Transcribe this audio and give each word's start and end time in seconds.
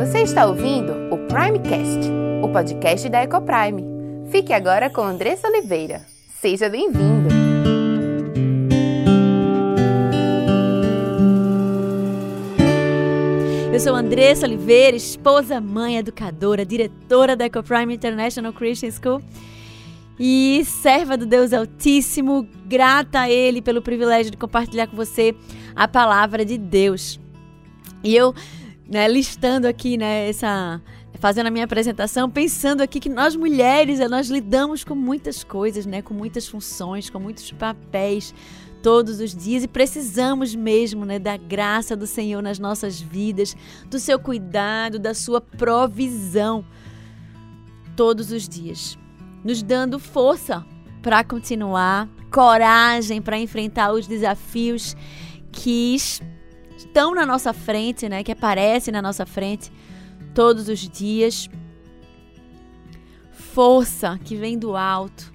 Você 0.00 0.22
está 0.22 0.46
ouvindo 0.46 0.94
o 1.14 1.18
Primecast, 1.28 2.10
o 2.42 2.48
podcast 2.48 3.06
da 3.10 3.22
Ecoprime. 3.22 3.84
Fique 4.30 4.50
agora 4.50 4.88
com 4.88 5.02
Andressa 5.02 5.46
Oliveira. 5.46 6.00
Seja 6.40 6.70
bem-vindo! 6.70 7.28
Eu 13.70 13.78
sou 13.78 13.94
Andressa 13.94 14.46
Oliveira, 14.46 14.96
esposa, 14.96 15.60
mãe, 15.60 15.98
educadora, 15.98 16.64
diretora 16.64 17.36
da 17.36 17.44
Ecoprime 17.44 17.94
International 17.94 18.54
Christian 18.54 18.90
School 18.90 19.20
e 20.18 20.62
serva 20.64 21.14
do 21.14 21.26
Deus 21.26 21.52
Altíssimo, 21.52 22.48
grata 22.64 23.20
a 23.20 23.30
Ele 23.30 23.60
pelo 23.60 23.82
privilégio 23.82 24.30
de 24.30 24.38
compartilhar 24.38 24.86
com 24.86 24.96
você 24.96 25.36
a 25.76 25.86
palavra 25.86 26.42
de 26.42 26.56
Deus. 26.56 27.20
E 28.02 28.16
eu 28.16 28.34
né, 28.90 29.06
listando 29.06 29.68
aqui, 29.68 29.96
né, 29.96 30.28
essa 30.28 30.82
fazendo 31.20 31.46
a 31.48 31.50
minha 31.50 31.64
apresentação, 31.66 32.30
pensando 32.30 32.80
aqui 32.80 32.98
que 32.98 33.08
nós 33.08 33.36
mulheres, 33.36 34.00
nós 34.08 34.28
lidamos 34.28 34.82
com 34.82 34.94
muitas 34.94 35.44
coisas, 35.44 35.84
né, 35.86 36.02
com 36.02 36.14
muitas 36.14 36.48
funções, 36.48 37.10
com 37.10 37.18
muitos 37.20 37.52
papéis 37.52 38.34
todos 38.82 39.20
os 39.20 39.36
dias 39.36 39.62
e 39.62 39.68
precisamos 39.68 40.54
mesmo, 40.54 41.04
né, 41.04 41.18
da 41.18 41.36
graça 41.36 41.94
do 41.94 42.06
Senhor 42.06 42.42
nas 42.42 42.58
nossas 42.58 43.00
vidas, 43.00 43.54
do 43.88 43.98
seu 43.98 44.18
cuidado, 44.18 44.98
da 44.98 45.12
sua 45.12 45.40
provisão 45.40 46.64
todos 47.94 48.32
os 48.32 48.48
dias, 48.48 48.98
nos 49.44 49.62
dando 49.62 49.98
força 49.98 50.64
para 51.02 51.22
continuar, 51.22 52.08
coragem 52.30 53.20
para 53.20 53.38
enfrentar 53.38 53.92
os 53.92 54.06
desafios 54.06 54.96
que 55.52 55.94
estão 56.80 57.14
na 57.14 57.26
nossa 57.26 57.52
frente, 57.52 58.08
né, 58.08 58.22
que 58.22 58.32
aparecem 58.32 58.92
na 58.92 59.02
nossa 59.02 59.26
frente 59.26 59.72
todos 60.34 60.68
os 60.68 60.88
dias. 60.88 61.48
Força 63.32 64.18
que 64.24 64.36
vem 64.36 64.58
do 64.58 64.76
alto 64.76 65.32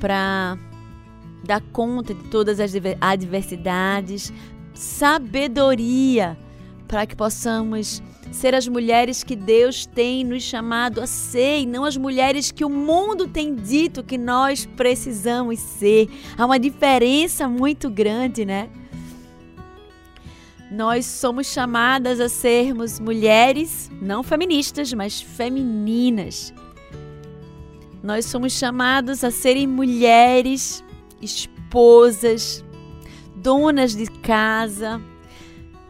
para 0.00 0.58
dar 1.44 1.60
conta 1.72 2.14
de 2.14 2.24
todas 2.24 2.58
as 2.60 2.72
adversidades, 3.00 4.32
sabedoria 4.74 6.36
para 6.86 7.06
que 7.06 7.14
possamos 7.14 8.02
ser 8.32 8.54
as 8.54 8.66
mulheres 8.66 9.22
que 9.22 9.36
Deus 9.36 9.86
tem 9.86 10.24
nos 10.24 10.42
chamado 10.42 11.00
a 11.00 11.06
ser 11.06 11.60
e 11.60 11.66
não 11.66 11.84
as 11.84 11.96
mulheres 11.96 12.50
que 12.50 12.64
o 12.64 12.70
mundo 12.70 13.28
tem 13.28 13.54
dito 13.54 14.02
que 14.02 14.18
nós 14.18 14.66
precisamos 14.76 15.58
ser. 15.60 16.08
Há 16.36 16.44
uma 16.44 16.58
diferença 16.58 17.48
muito 17.48 17.88
grande, 17.90 18.44
né? 18.44 18.68
Nós 20.70 21.06
somos 21.06 21.46
chamadas 21.46 22.20
a 22.20 22.28
sermos 22.28 23.00
mulheres, 23.00 23.90
não 24.02 24.22
feministas, 24.22 24.92
mas 24.92 25.18
femininas. 25.18 26.52
Nós 28.02 28.26
somos 28.26 28.52
chamados 28.52 29.24
a 29.24 29.30
serem 29.30 29.66
mulheres, 29.66 30.84
esposas, 31.22 32.62
donas 33.34 33.96
de 33.96 34.06
casa. 34.20 35.00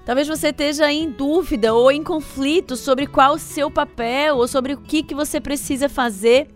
Talvez 0.06 0.28
você 0.28 0.50
esteja 0.50 0.90
em 0.92 1.10
dúvida 1.10 1.74
ou 1.74 1.90
em 1.90 2.04
conflito 2.04 2.76
sobre 2.76 3.08
qual 3.08 3.34
o 3.34 3.38
seu 3.38 3.68
papel 3.68 4.36
ou 4.36 4.46
sobre 4.46 4.74
o 4.74 4.80
que, 4.80 5.02
que 5.02 5.14
você 5.14 5.40
precisa 5.40 5.88
fazer. 5.88 6.46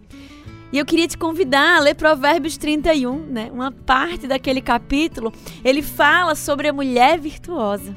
E 0.73 0.79
eu 0.79 0.87
queria 0.87 1.09
te 1.09 1.19
convidar 1.19 1.77
a 1.77 1.81
ler 1.81 1.97
Provérbios 1.97 2.57
31, 2.57 3.27
né? 3.27 3.51
Uma 3.53 3.73
parte 3.73 4.29
daquele 4.29 4.63
capítulo, 4.63 5.33
ele 5.65 5.83
fala 5.83 6.37
sobre 6.37 6.69
a 6.69 6.73
mulher 6.73 7.19
virtuosa 7.19 7.95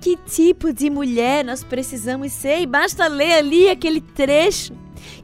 que 0.00 0.16
tipo 0.16 0.72
de 0.72 0.88
mulher 0.88 1.44
nós 1.44 1.62
precisamos 1.62 2.32
ser. 2.32 2.60
E 2.60 2.66
basta 2.66 3.06
ler 3.06 3.34
ali 3.34 3.68
aquele 3.68 4.00
trecho 4.00 4.72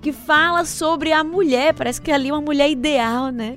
que 0.00 0.12
fala 0.12 0.64
sobre 0.64 1.12
a 1.12 1.24
mulher. 1.24 1.74
Parece 1.74 2.00
que 2.00 2.10
ali 2.10 2.28
é 2.28 2.32
uma 2.32 2.40
mulher 2.42 2.70
ideal, 2.70 3.30
né? 3.30 3.56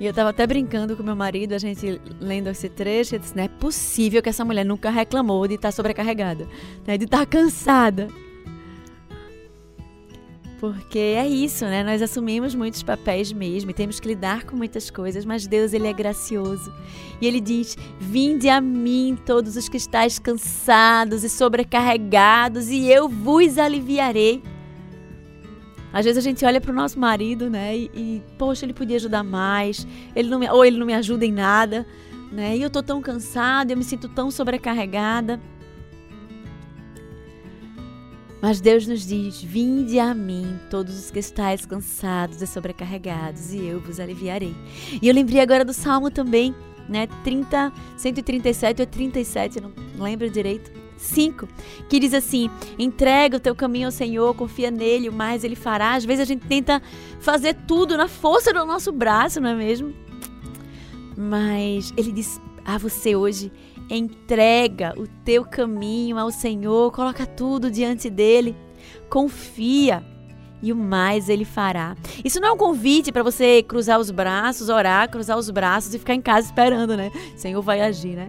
E 0.00 0.06
eu 0.06 0.14
tava 0.14 0.30
até 0.30 0.46
brincando 0.46 0.96
com 0.96 1.02
meu 1.02 1.16
marido, 1.16 1.54
a 1.54 1.58
gente 1.58 2.00
lendo 2.20 2.48
esse 2.48 2.68
trecho, 2.68 3.16
eu 3.16 3.18
disse, 3.18 3.36
não 3.36 3.42
é 3.42 3.48
possível 3.48 4.22
que 4.22 4.28
essa 4.28 4.44
mulher 4.44 4.64
nunca 4.64 4.90
reclamou 4.90 5.46
de 5.48 5.54
estar 5.54 5.72
sobrecarregada, 5.72 6.46
né? 6.86 6.96
de 6.96 7.04
estar 7.04 7.26
cansada. 7.26 8.08
Porque 10.58 10.98
é 10.98 11.26
isso, 11.26 11.64
né? 11.64 11.84
Nós 11.84 12.02
assumimos 12.02 12.54
muitos 12.54 12.82
papéis 12.82 13.32
mesmo 13.32 13.70
e 13.70 13.74
temos 13.74 14.00
que 14.00 14.08
lidar 14.08 14.44
com 14.44 14.56
muitas 14.56 14.90
coisas, 14.90 15.24
mas 15.24 15.46
Deus 15.46 15.72
ele 15.72 15.86
é 15.86 15.92
gracioso. 15.92 16.72
E 17.20 17.26
ele 17.26 17.40
diz: 17.40 17.76
"Vinde 18.00 18.48
a 18.48 18.60
mim 18.60 19.16
todos 19.24 19.56
os 19.56 19.68
que 19.68 19.76
estáis 19.76 20.18
cansados 20.18 21.22
e 21.22 21.28
sobrecarregados, 21.28 22.70
e 22.70 22.90
eu 22.90 23.08
vos 23.08 23.56
aliviarei." 23.56 24.42
Às 25.92 26.04
vezes 26.04 26.18
a 26.18 26.28
gente 26.28 26.44
olha 26.44 26.60
para 26.60 26.72
o 26.72 26.74
nosso 26.74 26.98
marido, 26.98 27.48
né? 27.48 27.76
E, 27.76 27.90
e, 27.94 28.22
poxa, 28.36 28.66
ele 28.66 28.74
podia 28.74 28.96
ajudar 28.96 29.22
mais. 29.22 29.86
Ele 30.14 30.28
não 30.28 30.38
me, 30.38 30.50
ou 30.50 30.64
ele 30.64 30.76
não 30.76 30.86
me 30.86 30.94
ajuda 30.94 31.24
em 31.24 31.32
nada, 31.32 31.86
né? 32.32 32.56
E 32.56 32.62
eu 32.62 32.68
tô 32.68 32.82
tão 32.82 33.00
cansada, 33.00 33.72
eu 33.72 33.76
me 33.76 33.84
sinto 33.84 34.08
tão 34.08 34.30
sobrecarregada. 34.30 35.40
Mas 38.40 38.60
Deus 38.60 38.86
nos 38.86 39.06
diz: 39.06 39.42
Vinde 39.42 39.98
a 39.98 40.14
mim, 40.14 40.58
todos 40.70 40.98
os 40.98 41.10
que 41.10 41.18
estáis 41.18 41.66
cansados 41.66 42.40
e 42.40 42.46
sobrecarregados, 42.46 43.52
e 43.52 43.64
eu 43.64 43.80
vos 43.80 43.98
aliviarei. 43.98 44.54
E 45.00 45.08
eu 45.08 45.14
lembrei 45.14 45.40
agora 45.40 45.64
do 45.64 45.72
Salmo 45.72 46.10
também, 46.10 46.54
né? 46.88 47.08
30, 47.24 47.72
137 47.96 48.80
ou 48.80 48.86
37, 48.86 49.60
não 49.60 49.72
lembro 49.98 50.30
direito. 50.30 50.70
5, 50.98 51.48
que 51.88 51.98
diz 51.98 52.12
assim: 52.12 52.50
entrega 52.78 53.36
o 53.36 53.40
teu 53.40 53.54
caminho 53.54 53.86
ao 53.86 53.92
Senhor, 53.92 54.34
confia 54.34 54.70
nele, 54.70 55.08
o 55.08 55.12
mais 55.12 55.44
ele 55.44 55.56
fará. 55.56 55.94
Às 55.94 56.04
vezes 56.04 56.22
a 56.22 56.24
gente 56.24 56.46
tenta 56.46 56.82
fazer 57.20 57.54
tudo 57.66 57.96
na 57.96 58.08
força 58.08 58.52
do 58.52 58.64
nosso 58.66 58.92
braço, 58.92 59.40
não 59.40 59.50
é 59.50 59.54
mesmo? 59.54 59.94
Mas 61.16 61.92
ele 61.96 62.12
diz 62.12 62.40
a 62.64 62.76
você 62.78 63.14
hoje: 63.16 63.52
Entrega 63.90 64.94
o 64.98 65.06
teu 65.24 65.44
caminho 65.44 66.18
ao 66.18 66.30
Senhor, 66.30 66.92
coloca 66.92 67.26
tudo 67.26 67.70
diante 67.70 68.10
dele, 68.10 68.54
confia 69.08 70.04
e 70.62 70.72
o 70.72 70.76
mais 70.76 71.28
ele 71.28 71.44
fará. 71.44 71.96
Isso 72.24 72.40
não 72.40 72.48
é 72.48 72.52
um 72.52 72.56
convite 72.56 73.12
para 73.12 73.22
você 73.22 73.62
cruzar 73.62 73.98
os 73.98 74.10
braços, 74.10 74.68
orar, 74.68 75.08
cruzar 75.08 75.38
os 75.38 75.50
braços 75.50 75.94
e 75.94 75.98
ficar 75.98 76.14
em 76.14 76.20
casa 76.20 76.48
esperando, 76.48 76.96
né? 76.96 77.10
O 77.34 77.38
Senhor 77.38 77.62
vai 77.62 77.80
agir, 77.80 78.16
né? 78.16 78.28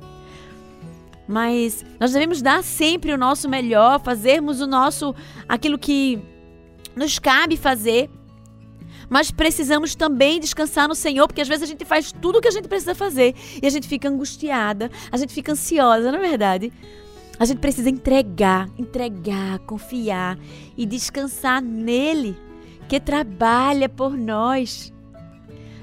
Mas 1.28 1.86
nós 2.00 2.12
devemos 2.12 2.42
dar 2.42 2.64
sempre 2.64 3.12
o 3.12 3.18
nosso 3.18 3.48
melhor, 3.50 4.00
fazermos 4.02 4.62
o 4.62 4.68
nosso 4.68 5.14
aquilo 5.48 5.78
que 5.78 6.20
nos 6.96 7.20
cabe 7.20 7.56
fazer 7.56 8.10
mas 9.10 9.32
precisamos 9.32 9.96
também 9.96 10.40
descansar 10.40 10.88
no 10.88 10.96
Senhor, 10.96 11.28
porque 11.28 11.42
às 11.42 11.48
vezes 11.48 11.64
a 11.64 11.68
gente 11.68 11.84
faz 11.84 12.12
tudo 12.12 12.38
o 12.38 12.42
que 12.42 12.48
a 12.48 12.52
gente 12.52 12.68
precisa 12.68 12.94
fazer 12.94 13.36
e 13.62 13.66
a 13.66 13.70
gente 13.70 13.88
fica 13.88 14.08
angustiada, 14.08 14.92
a 15.12 15.18
gente 15.18 15.34
fica 15.34 15.52
ansiosa, 15.52 16.12
não 16.12 16.20
é 16.20 16.30
verdade? 16.30 16.72
A 17.40 17.46
gente 17.46 17.60
precisa 17.60 17.90
entregar, 17.90 18.70
entregar, 18.78 19.60
confiar 19.60 20.38
e 20.78 20.86
descansar 20.86 21.62
nele, 21.62 22.38
que 22.88 23.00
trabalha 23.00 23.88
por 23.88 24.18
nós. 24.18 24.94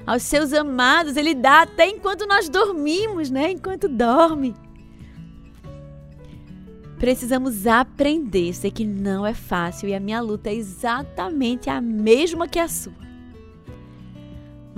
Aos 0.05 0.23
seus 0.23 0.53
amados, 0.53 1.17
ele 1.17 1.33
dá 1.33 1.63
até 1.63 1.87
enquanto 1.87 2.27
nós 2.27 2.47
dormimos, 2.47 3.29
né? 3.29 3.51
Enquanto 3.51 3.89
dorme. 3.89 4.53
Precisamos 6.99 7.65
aprender. 7.65 8.53
Sei 8.53 8.71
que 8.71 8.85
não 8.85 9.25
é 9.25 9.33
fácil 9.33 9.89
e 9.89 9.95
a 9.95 9.99
minha 9.99 10.21
luta 10.21 10.49
é 10.49 10.53
exatamente 10.53 11.69
a 11.69 11.81
mesma 11.81 12.47
que 12.47 12.59
a 12.59 12.67
sua. 12.67 13.06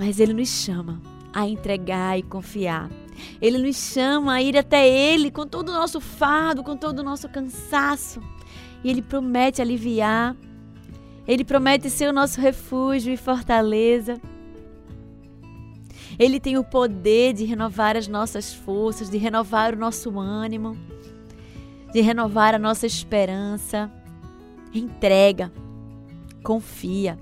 Mas 0.00 0.18
Ele 0.18 0.32
nos 0.32 0.48
chama 0.48 0.98
a 1.30 1.46
entregar 1.46 2.18
e 2.18 2.22
confiar. 2.22 2.90
Ele 3.38 3.58
nos 3.58 3.76
chama 3.76 4.32
a 4.32 4.42
ir 4.42 4.56
até 4.56 4.88
Ele 4.88 5.30
com 5.30 5.46
todo 5.46 5.68
o 5.68 5.74
nosso 5.74 6.00
fardo, 6.00 6.62
com 6.62 6.74
todo 6.74 7.00
o 7.00 7.02
nosso 7.02 7.28
cansaço. 7.28 8.18
E 8.82 8.88
Ele 8.88 9.02
promete 9.02 9.60
aliviar. 9.60 10.34
Ele 11.28 11.44
promete 11.44 11.90
ser 11.90 12.08
o 12.08 12.14
nosso 12.14 12.40
refúgio 12.40 13.12
e 13.12 13.16
fortaleza. 13.18 14.18
Ele 16.18 16.40
tem 16.40 16.56
o 16.56 16.64
poder 16.64 17.34
de 17.34 17.44
renovar 17.44 17.94
as 17.94 18.08
nossas 18.08 18.54
forças, 18.54 19.10
de 19.10 19.18
renovar 19.18 19.74
o 19.74 19.78
nosso 19.78 20.18
ânimo, 20.18 20.78
de 21.92 22.00
renovar 22.00 22.54
a 22.54 22.58
nossa 22.58 22.86
esperança. 22.86 23.92
Entrega, 24.72 25.52
confia 26.42 27.18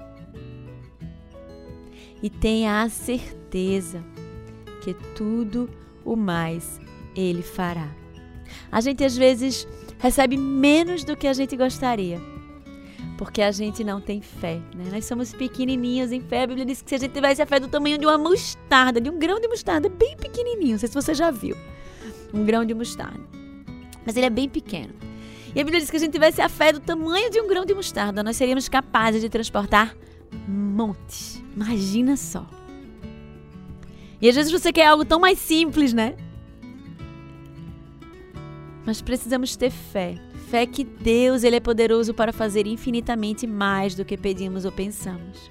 e 2.22 2.28
tenha 2.28 2.82
a 2.82 2.88
certeza 2.88 4.04
que 4.82 4.94
tudo 5.14 5.68
o 6.04 6.16
mais 6.16 6.80
Ele 7.14 7.42
fará. 7.42 7.88
A 8.70 8.80
gente 8.80 9.04
às 9.04 9.16
vezes 9.16 9.66
recebe 9.98 10.36
menos 10.36 11.04
do 11.04 11.16
que 11.16 11.26
a 11.26 11.32
gente 11.32 11.56
gostaria, 11.56 12.20
porque 13.16 13.42
a 13.42 13.50
gente 13.50 13.82
não 13.84 14.00
tem 14.00 14.20
fé. 14.20 14.60
Né? 14.74 14.84
Nós 14.90 15.04
somos 15.04 15.32
pequenininhos 15.32 16.12
em 16.12 16.20
fé. 16.20 16.44
A 16.44 16.46
Bíblia 16.46 16.64
diz 16.64 16.80
que 16.80 16.90
se 16.90 16.94
a 16.94 16.98
gente 16.98 17.12
tivesse 17.12 17.42
a 17.42 17.46
fé 17.46 17.60
do 17.60 17.68
tamanho 17.68 17.98
de 17.98 18.06
uma 18.06 18.16
mostarda, 18.16 19.00
de 19.00 19.10
um 19.10 19.18
grão 19.18 19.40
de 19.40 19.48
mostarda, 19.48 19.88
bem 19.88 20.16
pequenininho, 20.16 20.72
não 20.72 20.78
sei 20.78 20.88
se 20.88 20.94
você 20.94 21.14
já 21.14 21.30
viu, 21.30 21.56
um 22.32 22.44
grão 22.44 22.64
de 22.64 22.74
mostarda. 22.74 23.20
Mas 24.06 24.16
ele 24.16 24.26
é 24.26 24.30
bem 24.30 24.48
pequeno. 24.48 24.94
E 25.54 25.60
a 25.60 25.64
Bíblia 25.64 25.80
diz 25.80 25.90
que 25.90 25.98
se 25.98 26.04
a 26.04 26.06
gente 26.06 26.12
tivesse 26.12 26.40
a 26.40 26.48
fé 26.48 26.72
do 26.72 26.80
tamanho 26.80 27.30
de 27.30 27.40
um 27.40 27.48
grão 27.48 27.64
de 27.64 27.74
mostarda, 27.74 28.22
nós 28.22 28.36
seríamos 28.36 28.68
capazes 28.68 29.20
de 29.20 29.28
transportar 29.28 29.96
montes. 30.46 31.42
Imagina 31.58 32.16
só. 32.16 32.46
E 34.20 34.28
às 34.28 34.36
vezes 34.36 34.52
você 34.52 34.72
quer 34.72 34.86
algo 34.86 35.04
tão 35.04 35.18
mais 35.18 35.40
simples, 35.40 35.92
né? 35.92 36.14
Mas 38.86 39.02
precisamos 39.02 39.56
ter 39.56 39.70
fé. 39.70 40.14
Fé 40.48 40.66
que 40.66 40.84
Deus 40.84 41.42
ele 41.42 41.56
é 41.56 41.60
poderoso 41.60 42.14
para 42.14 42.32
fazer 42.32 42.68
infinitamente 42.68 43.44
mais 43.44 43.96
do 43.96 44.04
que 44.04 44.16
pedimos 44.16 44.64
ou 44.64 44.70
pensamos. 44.70 45.50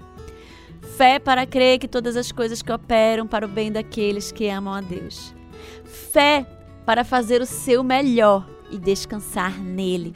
Fé 0.95 1.19
para 1.19 1.45
crer 1.45 1.77
que 1.77 1.89
todas 1.89 2.15
as 2.15 2.31
coisas 2.31 2.61
cooperam 2.61 3.27
para 3.27 3.45
o 3.45 3.49
bem 3.49 3.69
daqueles 3.69 4.31
que 4.31 4.47
amam 4.47 4.73
a 4.73 4.79
Deus. 4.79 5.35
Fé 5.83 6.45
para 6.85 7.03
fazer 7.03 7.41
o 7.41 7.45
seu 7.45 7.83
melhor 7.83 8.47
e 8.71 8.77
descansar 8.77 9.61
nele, 9.61 10.13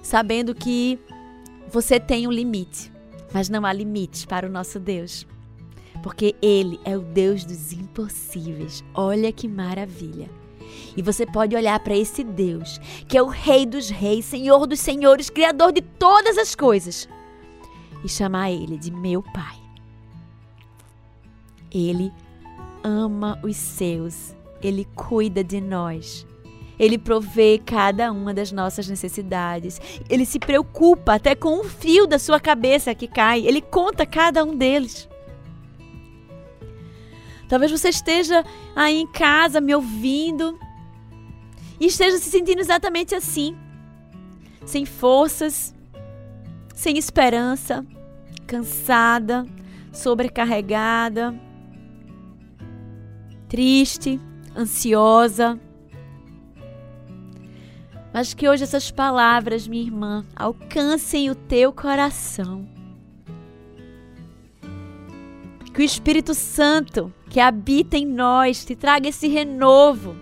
sabendo 0.00 0.54
que 0.54 0.96
você 1.70 1.98
tem 1.98 2.26
um 2.28 2.32
limite, 2.32 2.90
mas 3.32 3.48
não 3.48 3.64
há 3.64 3.72
limites 3.72 4.24
para 4.24 4.46
o 4.46 4.50
nosso 4.50 4.78
Deus. 4.78 5.26
Porque 6.02 6.34
ele 6.40 6.78
é 6.84 6.96
o 6.96 7.00
Deus 7.00 7.44
dos 7.44 7.72
impossíveis. 7.72 8.84
Olha 8.94 9.32
que 9.32 9.48
maravilha. 9.48 10.30
E 10.96 11.02
você 11.02 11.26
pode 11.26 11.56
olhar 11.56 11.78
para 11.80 11.96
esse 11.96 12.22
Deus, 12.22 12.78
que 13.08 13.16
é 13.16 13.22
o 13.22 13.26
Rei 13.26 13.64
dos 13.64 13.88
Reis, 13.88 14.24
Senhor 14.24 14.66
dos 14.66 14.80
Senhores, 14.80 15.30
Criador 15.30 15.72
de 15.72 15.80
todas 15.80 16.36
as 16.38 16.54
coisas, 16.54 17.08
e 18.04 18.08
chamar 18.08 18.50
Ele 18.50 18.76
de 18.76 18.90
meu 18.90 19.22
Pai. 19.22 19.56
Ele 21.70 22.12
ama 22.82 23.38
os 23.42 23.56
seus, 23.56 24.34
Ele 24.62 24.84
cuida 24.94 25.42
de 25.42 25.60
nós. 25.60 26.26
Ele 26.78 26.96
provê 26.96 27.60
cada 27.64 28.12
uma 28.12 28.32
das 28.32 28.52
nossas 28.52 28.88
necessidades. 28.88 29.80
Ele 30.08 30.24
se 30.24 30.38
preocupa 30.38 31.14
até 31.14 31.34
com 31.34 31.60
um 31.60 31.64
fio 31.64 32.06
da 32.06 32.18
sua 32.18 32.38
cabeça 32.38 32.94
que 32.94 33.08
cai. 33.08 33.46
Ele 33.46 33.60
conta 33.60 34.06
cada 34.06 34.44
um 34.44 34.56
deles. 34.56 35.08
Talvez 37.48 37.70
você 37.70 37.88
esteja 37.88 38.44
aí 38.76 39.00
em 39.00 39.06
casa 39.06 39.60
me 39.60 39.74
ouvindo 39.74 40.58
e 41.80 41.86
esteja 41.86 42.18
se 42.18 42.30
sentindo 42.30 42.60
exatamente 42.60 43.14
assim, 43.14 43.56
sem 44.66 44.84
forças, 44.84 45.74
sem 46.74 46.98
esperança, 46.98 47.84
cansada, 48.46 49.46
sobrecarregada, 49.92 51.34
triste, 53.48 54.20
ansiosa. 54.56 55.58
Mas 58.18 58.34
que 58.34 58.48
hoje 58.48 58.64
essas 58.64 58.90
palavras, 58.90 59.68
minha 59.68 59.84
irmã, 59.84 60.26
alcancem 60.34 61.30
o 61.30 61.36
teu 61.36 61.72
coração. 61.72 62.68
Que 65.72 65.80
o 65.80 65.84
Espírito 65.84 66.34
Santo 66.34 67.14
que 67.30 67.38
habita 67.38 67.96
em 67.96 68.04
nós 68.04 68.64
te 68.64 68.74
traga 68.74 69.08
esse 69.08 69.28
renovo 69.28 70.16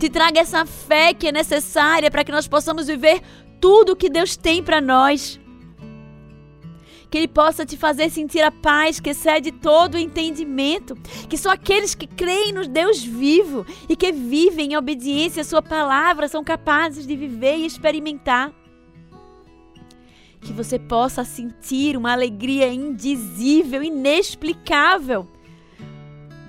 te 0.00 0.08
traga 0.08 0.40
essa 0.40 0.66
fé 0.66 1.14
que 1.14 1.28
é 1.28 1.32
necessária 1.32 2.10
para 2.10 2.24
que 2.24 2.32
nós 2.32 2.48
possamos 2.48 2.88
viver 2.88 3.22
tudo 3.60 3.92
o 3.92 3.96
que 3.96 4.10
Deus 4.10 4.36
tem 4.36 4.60
para 4.60 4.80
nós. 4.80 5.38
Que 7.10 7.18
Ele 7.18 7.28
possa 7.28 7.64
te 7.64 7.76
fazer 7.76 8.10
sentir 8.10 8.40
a 8.42 8.50
paz 8.50 9.00
que 9.00 9.10
excede 9.10 9.50
todo 9.50 9.94
o 9.94 9.98
entendimento. 9.98 10.94
Que 11.28 11.38
só 11.38 11.50
aqueles 11.50 11.94
que 11.94 12.06
creem 12.06 12.52
no 12.52 12.66
Deus 12.66 13.02
vivo 13.02 13.66
e 13.88 13.96
que 13.96 14.12
vivem 14.12 14.72
em 14.72 14.76
obediência 14.76 15.40
à 15.40 15.44
Sua 15.44 15.62
palavra 15.62 16.28
são 16.28 16.44
capazes 16.44 17.06
de 17.06 17.16
viver 17.16 17.56
e 17.56 17.66
experimentar. 17.66 18.52
Que 20.40 20.52
você 20.52 20.78
possa 20.78 21.24
sentir 21.24 21.96
uma 21.96 22.12
alegria 22.12 22.72
indizível, 22.72 23.82
inexplicável. 23.82 25.26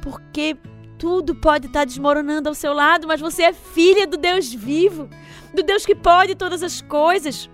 Porque 0.01 0.57
tudo 0.99 1.33
pode 1.33 1.67
estar 1.67 1.85
desmoronando 1.85 2.49
ao 2.49 2.53
seu 2.53 2.73
lado, 2.73 3.07
mas 3.07 3.21
você 3.21 3.43
é 3.43 3.53
filha 3.53 4.05
do 4.05 4.17
Deus 4.17 4.53
vivo, 4.53 5.09
do 5.53 5.63
Deus 5.63 5.85
que 5.85 5.95
pode 5.95 6.35
todas 6.35 6.61
as 6.61 6.81
coisas, 6.81 7.49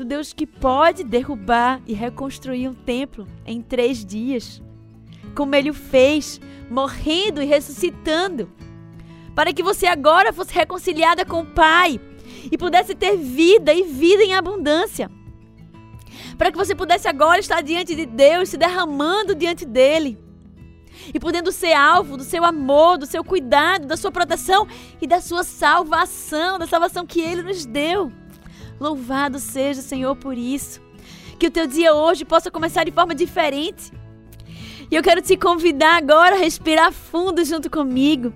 do 0.00 0.04
Deus 0.04 0.32
que 0.32 0.46
pode 0.46 1.04
derrubar 1.04 1.80
e 1.86 1.92
reconstruir 1.92 2.66
um 2.66 2.72
templo 2.74 3.26
em 3.44 3.60
três 3.60 4.02
dias, 4.02 4.62
como 5.34 5.54
ele 5.54 5.68
o 5.68 5.74
fez, 5.74 6.40
morrendo 6.70 7.42
e 7.42 7.46
ressuscitando, 7.46 8.50
para 9.34 9.52
que 9.52 9.62
você 9.62 9.86
agora 9.86 10.32
fosse 10.32 10.54
reconciliada 10.54 11.22
com 11.24 11.42
o 11.42 11.46
Pai 11.46 12.00
e 12.50 12.56
pudesse 12.56 12.94
ter 12.94 13.16
vida 13.18 13.74
e 13.74 13.82
vida 13.82 14.22
em 14.22 14.34
abundância. 14.34 15.10
Para 16.38 16.50
que 16.50 16.56
você 16.56 16.74
pudesse 16.74 17.06
agora 17.06 17.38
estar 17.38 17.60
diante 17.60 17.94
de 17.94 18.06
Deus, 18.06 18.48
se 18.48 18.56
derramando 18.56 19.34
diante 19.34 19.66
dele 19.66 20.18
e 21.12 21.20
podendo 21.20 21.52
ser 21.52 21.74
alvo 21.74 22.16
do 22.16 22.24
seu 22.24 22.42
amor, 22.42 22.96
do 22.96 23.04
seu 23.06 23.22
cuidado, 23.22 23.86
da 23.86 23.98
sua 23.98 24.10
proteção 24.10 24.66
e 25.00 25.06
da 25.06 25.20
sua 25.20 25.44
salvação, 25.44 26.58
da 26.58 26.66
salvação 26.66 27.06
que 27.06 27.20
Ele 27.20 27.42
nos 27.42 27.66
deu. 27.66 28.10
Louvado 28.80 29.38
seja 29.38 29.80
o 29.80 29.84
Senhor 29.84 30.16
por 30.16 30.38
isso. 30.38 30.80
Que 31.38 31.48
o 31.48 31.50
teu 31.50 31.66
dia 31.66 31.94
hoje 31.94 32.24
possa 32.24 32.50
começar 32.50 32.84
de 32.84 32.90
forma 32.90 33.14
diferente. 33.14 33.92
E 34.90 34.94
eu 34.96 35.02
quero 35.02 35.20
te 35.20 35.36
convidar 35.36 35.98
agora 35.98 36.34
a 36.34 36.38
respirar 36.38 36.90
fundo 36.90 37.44
junto 37.44 37.70
comigo. 37.70 38.32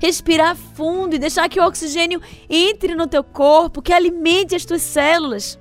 Respirar 0.00 0.56
fundo 0.56 1.14
e 1.14 1.18
deixar 1.18 1.48
que 1.50 1.60
o 1.60 1.66
oxigênio 1.66 2.20
entre 2.48 2.94
no 2.94 3.06
teu 3.06 3.22
corpo, 3.22 3.82
que 3.82 3.92
alimente 3.92 4.54
as 4.54 4.64
tuas 4.64 4.82
células. 4.82 5.58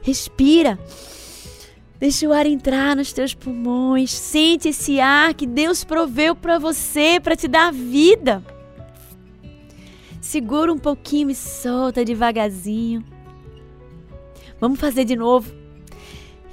Respira. 0.00 0.78
Deixa 2.00 2.26
o 2.26 2.32
ar 2.32 2.46
entrar 2.46 2.96
nos 2.96 3.12
teus 3.12 3.34
pulmões. 3.34 4.10
Sente 4.10 4.70
esse 4.70 4.98
ar 4.98 5.34
que 5.34 5.46
Deus 5.46 5.84
proveu 5.84 6.34
para 6.34 6.58
você, 6.58 7.20
para 7.22 7.36
te 7.36 7.46
dar 7.46 7.72
vida. 7.72 8.42
Segura 10.32 10.72
um 10.72 10.78
pouquinho 10.78 11.28
e 11.28 11.34
solta 11.34 12.02
devagarzinho. 12.02 13.04
Vamos 14.58 14.80
fazer 14.80 15.04
de 15.04 15.14
novo. 15.14 15.52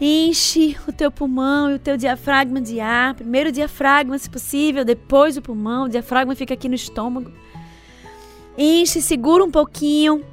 Enche 0.02 0.76
o 0.86 0.92
teu 0.92 1.10
pulmão 1.10 1.72
e 1.72 1.76
o 1.76 1.80
teu 1.80 1.96
diafragma 1.96 2.60
de 2.60 2.82
ar. 2.82 3.14
Primeiro 3.14 3.48
o 3.48 3.52
diafragma, 3.54 4.18
se 4.18 4.30
possível, 4.30 4.84
depois 4.84 5.38
o 5.38 5.42
pulmão. 5.42 5.86
O 5.86 5.90
diafragma 5.90 6.36
fica 6.36 6.56
aqui 6.56 6.68
no 6.68 6.76
estômago. 6.76 7.32
Enche, 8.58 9.02
segura 9.02 9.46
um 9.46 9.50
pouquinho. 9.50 10.26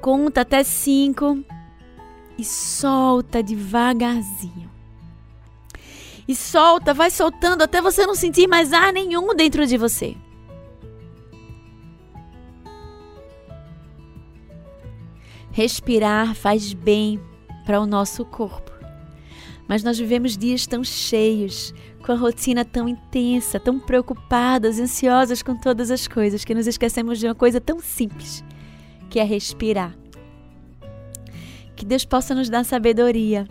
Conta 0.00 0.40
até 0.40 0.64
cinco 0.64 1.44
e 2.38 2.42
solta 2.42 3.42
devagarzinho. 3.42 4.70
E 6.26 6.34
solta, 6.34 6.94
vai 6.94 7.10
soltando 7.10 7.60
até 7.60 7.82
você 7.82 8.06
não 8.06 8.14
sentir 8.14 8.46
mais 8.46 8.72
ar 8.72 8.94
nenhum 8.94 9.34
dentro 9.34 9.66
de 9.66 9.76
você. 9.76 10.16
Respirar 15.52 16.34
faz 16.34 16.72
bem 16.72 17.20
para 17.64 17.80
o 17.80 17.86
nosso 17.86 18.24
corpo. 18.24 18.70
Mas 19.68 19.82
nós 19.82 19.98
vivemos 19.98 20.36
dias 20.36 20.66
tão 20.66 20.82
cheios, 20.82 21.72
com 22.04 22.12
a 22.12 22.16
rotina 22.16 22.64
tão 22.64 22.88
intensa, 22.88 23.60
tão 23.60 23.78
preocupadas, 23.78 24.80
ansiosas 24.80 25.42
com 25.42 25.56
todas 25.56 25.90
as 25.90 26.08
coisas, 26.08 26.44
que 26.44 26.54
nos 26.54 26.66
esquecemos 26.66 27.18
de 27.18 27.26
uma 27.26 27.34
coisa 27.34 27.60
tão 27.60 27.78
simples, 27.78 28.44
que 29.08 29.20
é 29.20 29.24
respirar. 29.24 29.96
Que 31.76 31.84
Deus 31.84 32.04
possa 32.04 32.34
nos 32.34 32.48
dar 32.48 32.64
sabedoria 32.64 33.46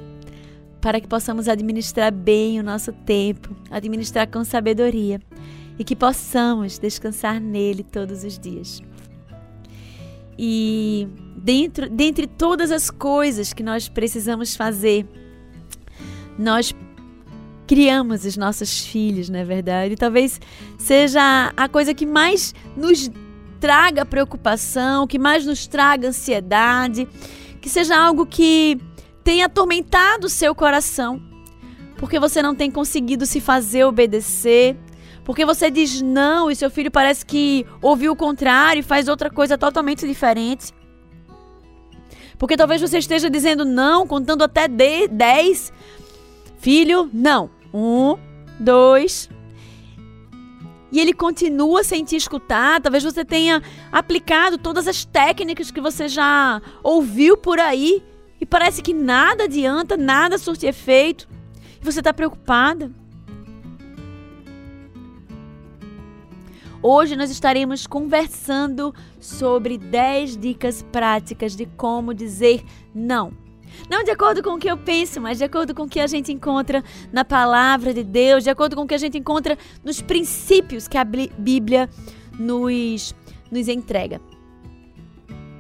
para 0.82 1.00
que 1.00 1.08
possamos 1.08 1.48
administrar 1.48 2.12
bem 2.12 2.60
o 2.60 2.64
nosso 2.64 2.92
tempo, 2.92 3.56
administrar 3.70 4.30
com 4.30 4.44
sabedoria 4.44 5.20
e 5.78 5.84
que 5.84 5.96
possamos 5.96 6.78
descansar 6.78 7.40
nele 7.40 7.84
todos 7.84 8.24
os 8.24 8.38
dias. 8.38 8.82
E 10.42 11.06
dentro, 11.36 11.90
dentre 11.90 12.26
todas 12.26 12.72
as 12.72 12.90
coisas 12.90 13.52
que 13.52 13.62
nós 13.62 13.90
precisamos 13.90 14.56
fazer, 14.56 15.06
nós 16.38 16.74
criamos 17.68 18.24
os 18.24 18.38
nossos 18.38 18.86
filhos, 18.86 19.28
não 19.28 19.38
é 19.38 19.44
verdade? 19.44 19.96
E 19.96 19.98
talvez 19.98 20.40
seja 20.78 21.52
a 21.58 21.68
coisa 21.68 21.94
que 21.94 22.06
mais 22.06 22.56
nos 22.78 23.12
traga 23.60 24.06
preocupação, 24.06 25.06
que 25.06 25.20
mais 25.20 25.46
nos 25.46 25.68
traga 25.68 26.08
ansiedade, 26.08 27.06
que 27.60 27.68
seja 27.68 27.98
algo 27.98 28.26
que 28.26 28.80
tenha 29.26 29.48
atormentado 29.48 30.28
o 30.28 30.30
seu 30.30 30.56
coração, 30.56 31.22
porque 31.98 32.18
você 32.18 32.42
não 32.42 32.56
tem 32.56 32.72
conseguido 32.72 33.26
se 33.26 33.42
fazer 33.42 33.84
obedecer, 33.84 34.78
porque 35.30 35.46
você 35.46 35.70
diz 35.70 36.02
não 36.02 36.50
e 36.50 36.56
seu 36.56 36.72
filho 36.72 36.90
parece 36.90 37.24
que 37.24 37.64
ouviu 37.84 38.14
o 38.14 38.16
contrário 38.16 38.80
e 38.80 38.84
faz 38.84 39.08
outra 39.08 39.30
coisa 39.30 39.60
totalmente 39.60 40.08
diferente. 40.08 40.74
Porque 42.40 42.58
talvez 42.58 42.82
você 42.82 42.98
esteja 42.98 43.30
dizendo 43.30 43.64
não, 43.64 44.08
contando 44.08 44.44
até 44.44 44.68
10. 44.68 45.72
Filho, 46.58 47.12
não. 47.14 47.52
Um, 47.72 48.18
dois. 48.60 49.30
e 50.92 51.00
ele 51.00 51.14
continua 51.14 51.84
sem 51.84 52.04
te 52.04 52.16
escutar. 52.16 52.82
Talvez 52.82 53.04
você 53.04 53.24
tenha 53.24 53.62
aplicado 53.92 54.58
todas 54.58 54.88
as 54.88 55.06
técnicas 55.06 55.70
que 55.70 55.80
você 55.80 56.08
já 56.08 56.60
ouviu 56.82 57.38
por 57.38 57.60
aí 57.60 58.04
e 58.42 58.48
parece 58.48 58.82
que 58.82 58.96
nada 58.96 59.44
adianta, 59.44 59.96
nada 59.96 60.40
surte 60.40 60.66
efeito. 60.66 61.30
E 61.80 61.86
você 61.86 62.00
está 62.00 62.12
preocupada. 62.12 62.92
Hoje 66.82 67.18
nós 67.18 67.30
estaremos 67.30 67.86
conversando 67.86 68.96
sobre 69.20 69.78
10 69.78 70.38
dicas 70.38 70.82
práticas 70.82 71.54
de 71.54 71.66
como 71.66 72.14
dizer 72.14 72.64
não. 72.96 73.34
Não 73.90 74.02
de 74.02 74.12
acordo 74.12 74.42
com 74.42 74.52
o 74.52 74.58
que 74.58 74.70
eu 74.70 74.78
penso, 74.78 75.20
mas 75.20 75.38
de 75.38 75.44
acordo 75.44 75.76
com 75.76 75.84
o 75.84 75.90
que 75.90 76.00
a 76.00 76.08
gente 76.08 76.32
encontra 76.32 76.82
na 77.12 77.26
palavra 77.26 77.94
de 77.94 78.04
Deus, 78.04 78.46
de 78.46 78.50
acordo 78.50 78.78
com 78.78 78.84
o 78.84 78.88
que 78.88 78.94
a 78.94 79.00
gente 79.00 79.18
encontra 79.18 79.58
nos 79.84 80.02
princípios 80.02 80.88
que 80.88 80.98
a 80.98 81.04
Bíblia 81.04 81.90
nos, 82.40 83.14
nos 83.52 83.68
entrega. 83.68 84.22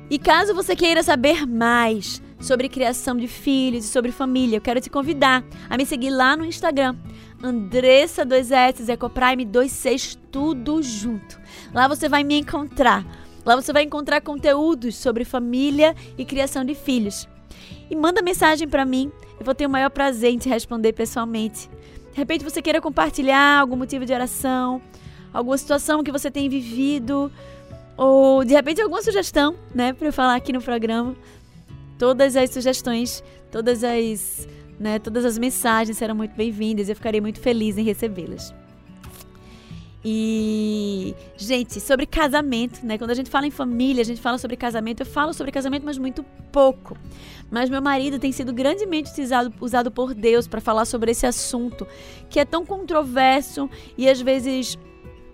E 0.10 0.18
caso 0.18 0.56
você 0.56 0.74
queira 0.74 1.04
saber 1.04 1.46
mais 1.46 2.22
sobre 2.40 2.70
criação 2.70 3.18
de 3.18 3.28
filhos 3.28 3.84
e 3.84 3.88
sobre 3.90 4.14
família, 4.14 4.56
eu 4.56 4.62
quero 4.62 4.80
te 4.80 4.90
convidar 4.90 5.44
a 5.70 5.76
me 5.76 5.86
seguir 5.86 6.10
lá 6.10 6.38
no 6.38 6.46
Instagram, 6.46 6.96
Andressa 7.42 8.26
2S, 8.26 8.90
Ecoprime 8.90 9.46
26, 9.46 10.20
tudo 10.30 10.84
junto. 10.84 11.40
Lá 11.74 11.88
você 11.88 12.10
vai 12.10 12.24
me 12.24 12.38
encontrar. 12.38 13.06
Lá 13.46 13.56
você 13.56 13.72
vai 13.72 13.84
encontrar 13.84 14.22
conteúdos 14.22 14.96
sobre 14.96 15.24
família 15.24 15.96
e 16.18 16.26
criação 16.26 16.66
de 16.66 16.76
filhos. 16.76 17.28
E 17.90 17.96
manda 17.96 18.22
mensagem 18.22 18.68
para 18.68 18.86
mim, 18.86 19.12
eu 19.40 19.46
vou 19.46 19.56
ter 19.56 19.66
o 19.66 19.70
maior 19.70 19.90
prazer 19.90 20.32
em 20.32 20.38
te 20.38 20.50
responder 20.50 20.92
pessoalmente. 20.94 21.70
De 22.12 22.18
repente 22.18 22.44
você 22.44 22.62
queira 22.62 22.82
compartilhar 22.82 23.60
algum 23.60 23.78
motivo 23.78 24.06
de 24.06 24.14
oração, 24.14 24.82
alguma 25.34 25.58
situação 25.58 26.04
que 26.04 26.12
você 26.12 26.30
tem 26.30 26.50
vivido, 26.50 27.32
ou 27.96 28.44
de 28.44 28.54
repente 28.54 28.82
alguma 28.82 29.02
sugestão, 29.02 29.56
né, 29.74 29.94
para 29.94 30.08
eu 30.08 30.14
falar 30.14 30.36
aqui 30.36 30.52
no 30.52 30.62
programa. 30.62 31.16
Todas 31.98 32.36
as 32.36 32.50
sugestões, 32.50 33.24
todas 33.50 33.84
as 33.84 34.48
né? 34.80 35.00
Todas 35.00 35.26
as 35.26 35.38
mensagens 35.38 35.98
serão 35.98 36.16
muito 36.16 36.36
bem-vindas 36.36 36.88
e 36.88 36.92
eu 36.92 36.96
ficarei 36.96 37.20
muito 37.20 37.40
feliz 37.40 37.78
em 37.78 37.84
recebê-las. 37.84 38.54
E, 40.04 41.14
gente, 41.36 41.82
sobre 41.82 42.06
casamento, 42.06 42.86
né? 42.86 42.98
Quando 42.98 43.12
a 43.12 43.14
gente 43.14 43.30
fala 43.30 43.46
em 43.46 43.52
família, 43.52 44.02
a 44.02 44.06
gente 44.06 44.22
fala 44.22 44.38
sobre 44.38 44.56
casamento. 44.56 45.02
Eu 45.02 45.06
falo 45.06 45.34
sobre 45.34 45.52
casamento, 45.52 45.86
mas 45.86 45.98
muito 45.98 46.24
pouco. 46.54 46.98
Mas 47.52 47.70
meu 47.70 47.82
marido 47.82 48.18
tem 48.18 48.32
sido 48.32 48.54
grandemente 48.54 49.12
utilizado, 49.12 49.54
usado 49.60 49.92
por 49.92 50.14
Deus 50.14 50.48
para 50.48 50.62
falar 50.62 50.86
sobre 50.86 51.12
esse 51.12 51.26
assunto 51.26 51.86
que 52.30 52.40
é 52.40 52.46
tão 52.46 52.66
controverso 52.66 53.70
e 53.98 54.08
às 54.08 54.22
vezes 54.22 54.78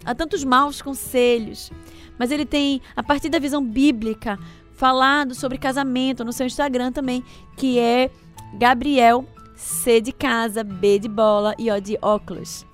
há 0.03 0.15
tantos 0.15 0.43
maus 0.43 0.81
conselhos. 0.81 1.71
Mas 2.17 2.31
ele 2.31 2.45
tem, 2.45 2.81
a 2.95 3.03
partir 3.03 3.29
da 3.29 3.37
visão 3.37 3.63
bíblica, 3.63 4.39
falado 4.71 5.35
sobre 5.35 5.59
casamento 5.59 6.25
no 6.25 6.33
seu 6.33 6.47
Instagram 6.47 6.91
também, 6.91 7.23
que 7.55 7.77
é 7.77 8.09
Gabriel 8.57 9.25
C 9.55 10.01
de 10.01 10.11
casa, 10.11 10.63
B 10.63 10.99
de 10.99 11.07
bola 11.07 11.55
e 11.57 11.71
O 11.71 11.79
de 11.79 11.97
óculos. 12.01 12.65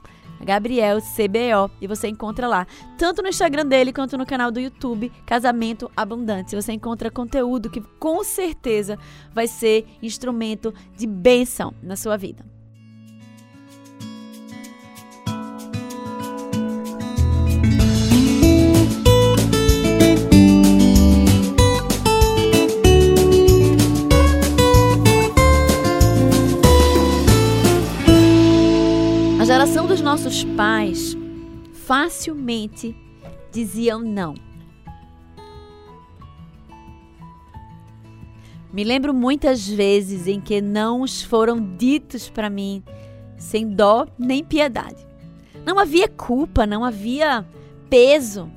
Gabriel 0.44 1.00
CBO 1.00 1.72
e 1.80 1.88
você 1.88 2.08
encontra 2.08 2.48
lá, 2.48 2.66
tanto 2.98 3.22
no 3.22 3.30
Instagram 3.30 3.66
dele 3.66 3.94
quanto 3.94 4.18
no 4.18 4.26
canal 4.26 4.52
do 4.52 4.60
YouTube 4.60 5.12
Casamento 5.26 5.90
Abundante. 5.96 6.56
Você 6.56 6.74
encontra 6.74 7.12
conteúdo 7.12 7.70
que 7.70 7.82
com 8.00 8.24
certeza 8.24 8.98
vai 9.34 9.48
ser 9.48 9.86
instrumento 10.02 10.74
de 10.98 11.06
bênção 11.06 11.74
na 11.82 11.96
sua 11.96 12.18
vida. 12.18 12.44
Geração 29.62 29.86
dos 29.86 30.02
nossos 30.02 30.44
pais 30.44 31.16
facilmente 31.86 32.96
diziam 33.52 34.00
não. 34.00 34.34
Me 38.74 38.84
lembro 38.84 39.14
muitas 39.14 39.68
vezes 39.68 40.26
em 40.26 40.42
que 40.42 40.62
não 40.62 41.06
foram 41.08 41.76
ditos 41.78 42.28
para 42.28 42.50
mim 42.50 42.82
sem 43.38 43.70
dó 43.70 44.08
nem 44.18 44.44
piedade. 44.44 45.06
Não 45.64 45.78
havia 45.78 46.08
culpa, 46.08 46.66
não 46.66 46.84
havia 46.84 47.46
peso. 47.88 48.50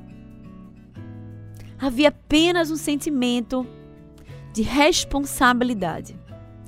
Havia 1.78 2.08
apenas 2.08 2.70
um 2.70 2.76
sentimento 2.76 3.66
de 4.54 4.62
responsabilidade. 4.62 6.18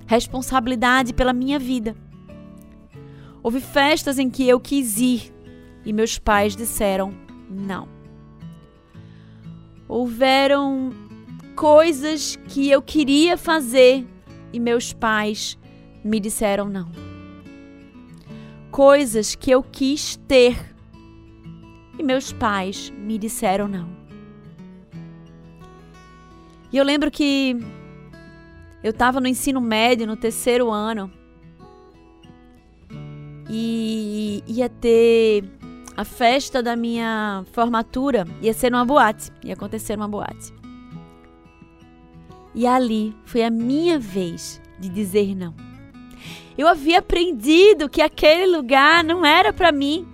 Responsabilidade 0.07 1.15
pela 1.15 1.33
minha 1.33 1.59
vida. 1.59 1.97
Houve 3.47 3.61
festas 3.61 4.19
em 4.19 4.29
que 4.29 4.49
eu 4.49 4.59
quis 4.59 4.99
ir 4.99 5.33
e 5.85 5.93
meus 5.93 6.19
pais 6.19 6.57
disseram 6.57 7.15
não. 7.49 7.89
Houveram 9.87 10.91
coisas 11.55 12.35
que 12.49 12.69
eu 12.69 12.83
queria 12.83 13.37
fazer 13.37 14.05
e 14.53 14.59
meus 14.59 14.93
pais 14.93 15.57
me 16.03 16.19
disseram 16.19 16.69
não. 16.69 16.91
Coisas 18.73 19.37
que 19.37 19.53
eu 19.53 19.63
quis 19.63 20.17
ter 20.27 20.75
e 21.97 22.03
meus 22.03 22.33
pais 22.33 22.91
me 22.99 23.17
disseram 23.17 23.69
não. 23.69 23.89
E 26.73 26.77
eu 26.77 26.83
lembro 26.83 27.13
que 27.13 27.57
eu 28.83 28.91
estava 28.91 29.21
no 29.21 29.29
ensino 29.29 29.61
médio, 29.61 30.05
no 30.05 30.17
terceiro 30.17 30.69
ano, 30.69 31.13
e 33.49 34.43
ia 34.47 34.69
ter 34.69 35.45
a 35.97 36.05
festa 36.05 36.63
da 36.63 36.77
minha 36.77 37.45
formatura, 37.53 38.27
ia 38.43 38.53
ser 38.53 38.71
numa 38.71 38.85
boate, 38.85 39.31
ia 39.43 39.55
acontecer 39.55 39.97
numa 39.97 40.09
boate. 40.09 40.53
E 42.55 42.67
ali 42.67 43.15
foi 43.25 43.43
a 43.43 43.51
minha 43.51 43.99
vez 43.99 44.61
de 44.79 44.89
dizer 44.89 45.35
não. 45.35 45.55
Eu 46.57 46.67
havia 46.67 46.99
aprendido 46.99 47.89
que 47.89 48.01
aquele 48.01 48.47
lugar 48.47 49.05
não 49.05 49.25
era 49.25 49.53
para 49.53 49.71
mim. 49.71 50.09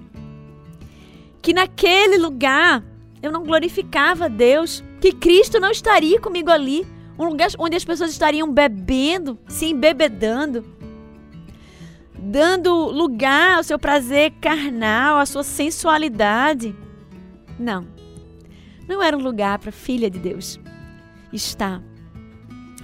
Que 1.40 1.52
naquele 1.52 2.18
lugar 2.18 2.82
eu 3.22 3.30
não 3.30 3.44
glorificava 3.44 4.28
Deus, 4.28 4.82
que 5.00 5.12
Cristo 5.12 5.60
não 5.60 5.70
estaria 5.70 6.20
comigo 6.20 6.50
ali, 6.50 6.84
um 7.16 7.24
lugar 7.26 7.48
onde 7.58 7.76
as 7.76 7.84
pessoas 7.84 8.10
estariam 8.10 8.52
bebendo, 8.52 9.38
se 9.46 9.66
embebedando, 9.66 10.64
dando 12.22 12.72
lugar 12.86 13.56
ao 13.56 13.64
seu 13.64 13.78
prazer 13.78 14.32
carnal, 14.40 15.18
à 15.18 15.26
sua 15.26 15.42
sensualidade. 15.42 16.74
Não. 17.58 17.86
Não 18.88 19.02
era 19.02 19.16
um 19.16 19.20
lugar 19.20 19.58
para 19.58 19.72
filha 19.72 20.08
de 20.08 20.18
Deus. 20.18 20.60
Está 21.32 21.82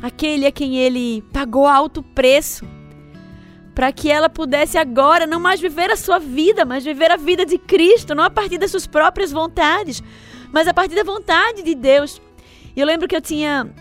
aquele 0.02 0.46
a 0.46 0.52
quem 0.52 0.76
ele 0.76 1.22
pagou 1.32 1.66
alto 1.66 2.02
preço 2.02 2.64
para 3.74 3.92
que 3.92 4.10
ela 4.10 4.28
pudesse 4.28 4.76
agora 4.76 5.24
não 5.24 5.38
mais 5.38 5.60
viver 5.60 5.88
a 5.88 5.96
sua 5.96 6.18
vida, 6.18 6.64
mas 6.64 6.84
viver 6.84 7.12
a 7.12 7.16
vida 7.16 7.46
de 7.46 7.58
Cristo, 7.58 8.12
não 8.12 8.24
a 8.24 8.30
partir 8.30 8.58
das 8.58 8.72
suas 8.72 8.88
próprias 8.88 9.30
vontades, 9.30 10.02
mas 10.52 10.66
a 10.66 10.74
partir 10.74 10.96
da 10.96 11.04
vontade 11.04 11.62
de 11.62 11.76
Deus. 11.76 12.20
E 12.74 12.80
eu 12.80 12.86
lembro 12.86 13.06
que 13.06 13.14
eu 13.14 13.20
tinha 13.20 13.72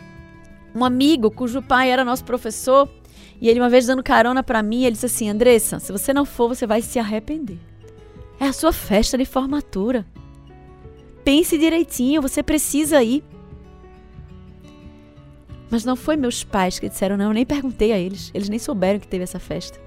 um 0.75 0.85
amigo 0.85 1.31
cujo 1.31 1.63
pai 1.63 1.89
era 1.89 2.05
nosso 2.05 2.23
professor 2.23 2.87
e 3.39 3.50
ele 3.50 3.60
uma 3.60 3.70
vez 3.70 3.86
dando 3.86 4.03
carona 4.03 4.44
para 4.44 4.63
mim, 4.63 4.84
ele 4.84 4.94
disse 4.94 5.06
assim: 5.06 5.29
"Andressa, 5.29 5.79
se 5.79 5.91
você 5.91 6.13
não 6.13 6.25
for, 6.25 6.48
você 6.48 6.65
vai 6.65 6.82
se 6.82 7.00
arrepender. 7.00 7.60
É 8.39 8.46
a 8.46 8.53
sua 8.53 8.72
festa 8.72 9.17
de 9.17 9.25
formatura. 9.25 10.06
Pense 11.24 11.58
direitinho, 11.58 12.22
você 12.22 12.41
precisa 12.41 13.01
ir." 13.03 13.24
Mas 15.70 15.84
não 15.84 15.96
foi 15.96 16.15
meus 16.15 16.44
pais 16.44 16.79
que 16.79 16.88
disseram 16.88 17.17
não, 17.17 17.25
eu 17.25 17.34
nem 17.34 17.46
perguntei 17.46 17.91
a 17.91 18.00
eles. 18.00 18.32
Eles 18.34 18.50
nem 18.50 18.60
souberam 18.60 19.00
que 19.00 19.08
teve 19.08 19.24
essa 19.24 19.39
festa. 19.39 19.79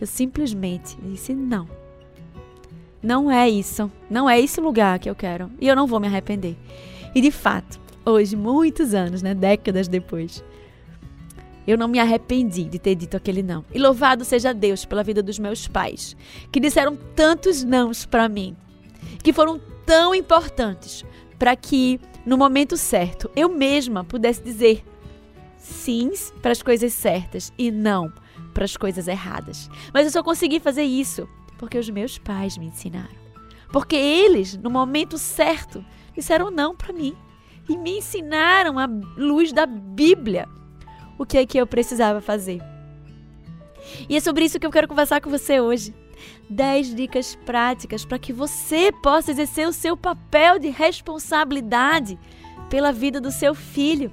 Eu 0.00 0.06
simplesmente 0.06 0.96
disse 1.02 1.34
não. 1.34 1.68
Não 3.02 3.30
é 3.30 3.48
isso. 3.48 3.90
Não 4.08 4.28
é 4.28 4.40
esse 4.40 4.60
lugar 4.60 4.98
que 4.98 5.08
eu 5.08 5.14
quero. 5.14 5.50
E 5.60 5.68
eu 5.68 5.76
não 5.76 5.86
vou 5.86 6.00
me 6.00 6.06
arrepender. 6.06 6.56
E 7.14 7.20
de 7.20 7.30
fato, 7.30 7.80
hoje, 8.04 8.36
muitos 8.36 8.94
anos, 8.94 9.22
né, 9.22 9.34
décadas 9.34 9.88
depois, 9.88 10.42
eu 11.70 11.78
não 11.78 11.88
me 11.88 11.98
arrependi 11.98 12.64
de 12.64 12.78
ter 12.78 12.94
dito 12.94 13.16
aquele 13.16 13.42
não. 13.42 13.64
E 13.72 13.78
louvado 13.78 14.24
seja 14.24 14.52
Deus 14.52 14.84
pela 14.84 15.04
vida 15.04 15.22
dos 15.22 15.38
meus 15.38 15.68
pais, 15.68 16.16
que 16.50 16.60
disseram 16.60 16.96
tantos 17.14 17.62
nãos 17.64 18.04
para 18.04 18.28
mim, 18.28 18.56
que 19.22 19.32
foram 19.32 19.60
tão 19.86 20.14
importantes 20.14 21.04
para 21.38 21.56
que 21.56 22.00
no 22.26 22.36
momento 22.36 22.76
certo 22.76 23.30
eu 23.34 23.48
mesma 23.48 24.04
pudesse 24.04 24.42
dizer 24.42 24.84
sims 25.56 26.32
para 26.42 26.52
as 26.52 26.62
coisas 26.62 26.92
certas 26.92 27.52
e 27.56 27.70
não 27.70 28.12
para 28.52 28.64
as 28.64 28.76
coisas 28.76 29.08
erradas. 29.08 29.70
Mas 29.92 30.06
eu 30.06 30.12
só 30.12 30.22
consegui 30.22 30.60
fazer 30.60 30.82
isso 30.82 31.28
porque 31.58 31.78
os 31.78 31.88
meus 31.88 32.18
pais 32.18 32.56
me 32.58 32.66
ensinaram. 32.66 33.20
Porque 33.72 33.96
eles, 33.96 34.56
no 34.56 34.70
momento 34.70 35.16
certo, 35.16 35.84
disseram 36.14 36.50
não 36.50 36.74
para 36.74 36.92
mim 36.92 37.14
e 37.68 37.76
me 37.76 37.98
ensinaram 37.98 38.78
à 38.78 38.88
luz 39.16 39.52
da 39.52 39.66
Bíblia 39.66 40.48
o 41.20 41.26
que 41.26 41.36
é 41.36 41.44
que 41.44 41.58
eu 41.58 41.66
precisava 41.66 42.18
fazer. 42.22 42.62
E 44.08 44.16
é 44.16 44.20
sobre 44.20 44.46
isso 44.46 44.58
que 44.58 44.64
eu 44.64 44.70
quero 44.70 44.88
conversar 44.88 45.20
com 45.20 45.28
você 45.28 45.60
hoje. 45.60 45.94
10 46.48 46.94
dicas 46.94 47.34
práticas 47.44 48.06
para 48.06 48.18
que 48.18 48.32
você 48.32 48.90
possa 48.90 49.30
exercer 49.30 49.68
o 49.68 49.72
seu 49.72 49.98
papel 49.98 50.58
de 50.58 50.70
responsabilidade 50.70 52.18
pela 52.70 52.90
vida 52.90 53.20
do 53.20 53.30
seu 53.30 53.54
filho. 53.54 54.10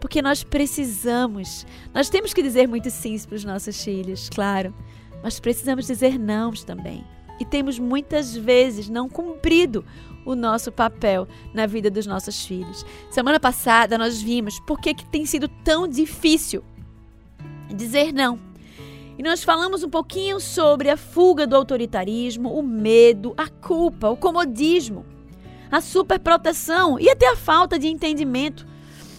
Porque 0.00 0.20
nós 0.20 0.42
precisamos, 0.42 1.64
nós 1.94 2.10
temos 2.10 2.34
que 2.34 2.42
dizer 2.42 2.66
muito 2.66 2.90
sim 2.90 3.16
para 3.20 3.36
os 3.36 3.44
nossos 3.44 3.80
filhos, 3.84 4.28
claro, 4.28 4.74
mas 5.22 5.38
precisamos 5.38 5.86
dizer 5.86 6.18
não 6.18 6.50
também. 6.50 7.04
E 7.38 7.44
temos 7.44 7.78
muitas 7.78 8.36
vezes 8.36 8.88
não 8.88 9.08
cumprido 9.08 9.84
o 10.28 10.36
nosso 10.36 10.70
papel 10.70 11.26
na 11.54 11.64
vida 11.64 11.90
dos 11.90 12.06
nossos 12.06 12.44
filhos. 12.44 12.84
Semana 13.10 13.40
passada 13.40 13.96
nós 13.96 14.20
vimos 14.20 14.60
por 14.60 14.78
que, 14.78 14.92
que 14.92 15.06
tem 15.06 15.24
sido 15.24 15.48
tão 15.48 15.88
difícil 15.88 16.62
dizer 17.74 18.12
não. 18.12 18.38
E 19.16 19.22
nós 19.22 19.42
falamos 19.42 19.82
um 19.82 19.88
pouquinho 19.88 20.38
sobre 20.38 20.90
a 20.90 20.96
fuga 20.98 21.46
do 21.46 21.56
autoritarismo, 21.56 22.52
o 22.52 22.62
medo, 22.62 23.32
a 23.36 23.48
culpa, 23.48 24.10
o 24.10 24.16
comodismo, 24.16 25.04
a 25.72 25.80
superproteção 25.80 27.00
e 27.00 27.08
até 27.08 27.26
a 27.30 27.36
falta 27.36 27.78
de 27.78 27.88
entendimento. 27.88 28.66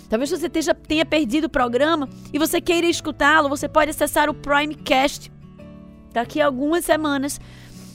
Talvez 0.07 0.29
você 0.29 0.47
tenha, 0.49 1.05
perdido 1.05 1.45
o 1.45 1.49
programa 1.49 2.07
e 2.31 2.37
você 2.37 2.61
queira 2.61 2.87
escutá-lo, 2.87 3.49
você 3.49 3.67
pode 3.67 3.89
acessar 3.89 4.29
o 4.29 4.33
Primecast. 4.33 5.31
Daqui 6.13 6.39
a 6.39 6.45
algumas 6.45 6.85
semanas 6.85 7.39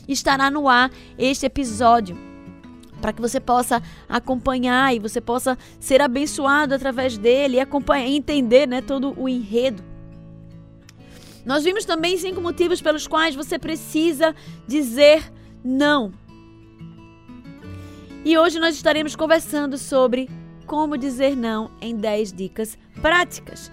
estará 0.07 0.51
no 0.51 0.69
ar 0.69 0.91
este 1.17 1.47
episódio 1.47 2.24
para 3.01 3.13
que 3.13 3.21
você 3.21 3.41
possa 3.41 3.83
acompanhar 4.09 4.95
e 4.95 4.99
você 4.99 5.21
possa 5.21 5.59
ser 5.79 6.01
abençoado 6.01 6.75
através 6.75 7.19
dele 7.19 7.57
e 7.57 7.61
acompanhar, 7.61 8.07
entender 8.07 8.67
né, 8.67 8.81
todo 8.81 9.15
o 9.19 9.29
enredo. 9.29 9.83
Nós 11.45 11.65
vimos 11.65 11.85
também 11.85 12.17
cinco 12.17 12.41
motivos 12.41 12.81
pelos 12.81 13.07
quais 13.07 13.35
você 13.35 13.59
precisa 13.59 14.35
dizer 14.67 15.31
não. 15.63 16.13
E 18.25 18.39
hoje 18.39 18.59
nós 18.59 18.75
estaremos 18.75 19.15
conversando 19.15 19.77
sobre 19.77 20.31
como 20.67 20.97
dizer 20.97 21.37
não 21.37 21.71
em 21.81 21.95
10 21.95 22.33
dicas 22.33 22.79
práticas. 23.03 23.71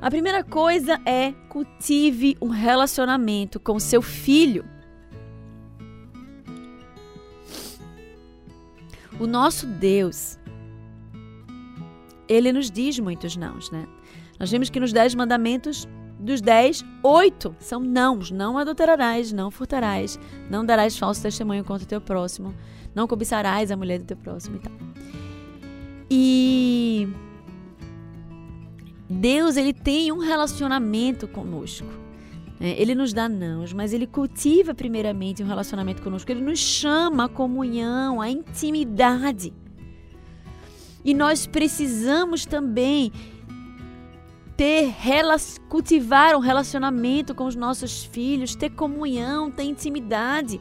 A 0.00 0.10
primeira 0.10 0.44
coisa 0.44 1.00
é 1.04 1.32
cultive 1.48 2.36
um 2.40 2.48
relacionamento 2.48 3.58
com 3.58 3.80
seu 3.80 4.00
filho. 4.00 4.64
O 9.18 9.26
nosso 9.26 9.66
Deus, 9.66 10.38
ele 12.28 12.52
nos 12.52 12.70
diz 12.70 12.98
muitos 12.98 13.36
nãos, 13.36 13.70
né? 13.70 13.86
Nós 14.38 14.50
vimos 14.50 14.70
que 14.70 14.80
nos 14.80 14.92
Dez 14.92 15.14
Mandamentos 15.14 15.86
dos 16.18 16.40
dez, 16.40 16.84
oito 17.02 17.54
são 17.58 17.80
nãos. 17.80 18.30
Não 18.30 18.56
adulterarás, 18.56 19.30
não 19.30 19.50
furtarás, 19.50 20.18
não 20.50 20.64
darás 20.64 20.96
falso 20.96 21.22
testemunho 21.22 21.64
contra 21.64 21.84
o 21.84 21.88
teu 21.88 22.00
próximo, 22.00 22.54
não 22.94 23.06
cobiçarás 23.06 23.70
a 23.70 23.76
mulher 23.76 23.98
do 23.98 24.06
teu 24.06 24.16
próximo 24.16 24.56
e 24.56 24.60
tal. 24.60 24.72
E 26.10 27.08
Deus, 29.08 29.56
ele 29.56 29.72
tem 29.72 30.10
um 30.12 30.18
relacionamento 30.18 31.28
conosco. 31.28 32.03
Né? 32.58 32.74
Ele 32.78 32.94
nos 32.94 33.12
dá 33.12 33.28
nãos, 33.28 33.72
mas 33.72 33.92
ele 33.92 34.06
cultiva 34.06 34.74
primeiramente 34.74 35.42
um 35.42 35.46
relacionamento 35.46 36.02
conosco. 36.02 36.30
Ele 36.30 36.40
nos 36.40 36.58
chama 36.58 37.24
à 37.24 37.28
comunhão, 37.28 38.20
à 38.20 38.30
intimidade. 38.30 39.52
E 41.04 41.12
nós 41.12 41.46
precisamos 41.46 42.46
também 42.46 43.12
ter, 44.56 44.94
cultivar 45.68 46.34
um 46.34 46.40
relacionamento 46.40 47.34
com 47.34 47.44
os 47.44 47.54
nossos 47.54 48.04
filhos, 48.04 48.54
ter 48.54 48.70
comunhão, 48.70 49.50
ter 49.50 49.64
intimidade. 49.64 50.60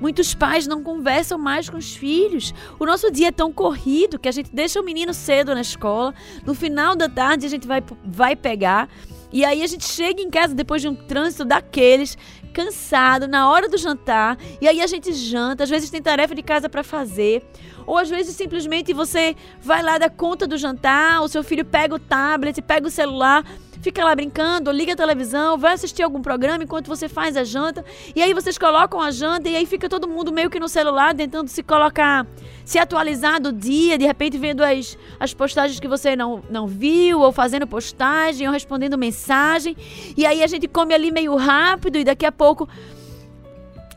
Muitos 0.00 0.34
pais 0.34 0.66
não 0.66 0.82
conversam 0.82 1.38
mais 1.38 1.68
com 1.68 1.76
os 1.76 1.94
filhos. 1.94 2.54
O 2.78 2.86
nosso 2.86 3.10
dia 3.10 3.28
é 3.28 3.32
tão 3.32 3.52
corrido 3.52 4.18
que 4.18 4.28
a 4.28 4.32
gente 4.32 4.50
deixa 4.52 4.80
o 4.80 4.84
menino 4.84 5.12
cedo 5.12 5.54
na 5.54 5.60
escola. 5.60 6.14
No 6.44 6.54
final 6.54 6.96
da 6.96 7.08
tarde 7.08 7.44
a 7.44 7.48
gente 7.50 7.66
vai, 7.66 7.82
vai 8.02 8.34
pegar. 8.34 8.88
E 9.32 9.44
aí 9.44 9.62
a 9.62 9.66
gente 9.66 9.84
chega 9.84 10.20
em 10.20 10.30
casa 10.30 10.54
depois 10.54 10.82
de 10.82 10.88
um 10.88 10.94
trânsito 10.94 11.44
daqueles, 11.44 12.18
cansado, 12.52 13.28
na 13.28 13.48
hora 13.48 13.68
do 13.68 13.78
jantar. 13.78 14.36
E 14.60 14.66
aí 14.66 14.80
a 14.80 14.86
gente 14.86 15.12
janta. 15.12 15.64
Às 15.64 15.70
vezes 15.70 15.90
tem 15.90 16.02
tarefa 16.02 16.34
de 16.34 16.42
casa 16.42 16.68
para 16.68 16.82
fazer. 16.82 17.42
Ou 17.86 17.96
às 17.96 18.10
vezes 18.10 18.34
simplesmente 18.34 18.92
você 18.92 19.36
vai 19.60 19.82
lá 19.82 19.98
dar 19.98 20.10
conta 20.10 20.46
do 20.46 20.56
jantar, 20.58 21.22
o 21.22 21.28
seu 21.28 21.42
filho 21.42 21.64
pega 21.64 21.94
o 21.94 21.98
tablet, 21.98 22.60
pega 22.62 22.86
o 22.86 22.90
celular, 22.90 23.44
fica 23.80 24.04
lá 24.04 24.14
brincando, 24.14 24.70
liga 24.70 24.92
a 24.92 24.96
televisão, 24.96 25.58
vai 25.58 25.74
assistir 25.74 26.02
algum 26.02 26.20
programa 26.20 26.64
enquanto 26.64 26.88
você 26.88 27.08
faz 27.08 27.36
a 27.36 27.44
janta. 27.44 27.84
E 28.14 28.22
aí 28.22 28.34
vocês 28.34 28.58
colocam 28.58 29.00
a 29.00 29.10
janta 29.10 29.48
e 29.48 29.56
aí 29.56 29.66
fica 29.66 29.88
todo 29.88 30.08
mundo 30.08 30.32
meio 30.32 30.50
que 30.50 30.60
no 30.60 30.68
celular 30.68 31.14
tentando 31.14 31.48
se 31.48 31.62
colocar, 31.62 32.26
se 32.64 32.78
atualizar 32.78 33.40
do 33.40 33.52
dia, 33.52 33.98
de 33.98 34.06
repente 34.06 34.38
vendo 34.38 34.62
as, 34.62 34.96
as 35.18 35.34
postagens 35.34 35.80
que 35.80 35.88
você 35.88 36.14
não, 36.14 36.42
não 36.50 36.66
viu, 36.66 37.20
ou 37.20 37.32
fazendo 37.32 37.66
postagem, 37.66 38.46
ou 38.46 38.52
respondendo 38.52 38.96
mensagem. 38.98 39.76
E 40.16 40.26
aí 40.26 40.42
a 40.42 40.46
gente 40.46 40.68
come 40.68 40.94
ali 40.94 41.10
meio 41.10 41.36
rápido 41.36 41.98
e 41.98 42.04
daqui 42.04 42.26
a 42.26 42.32
pouco 42.32 42.68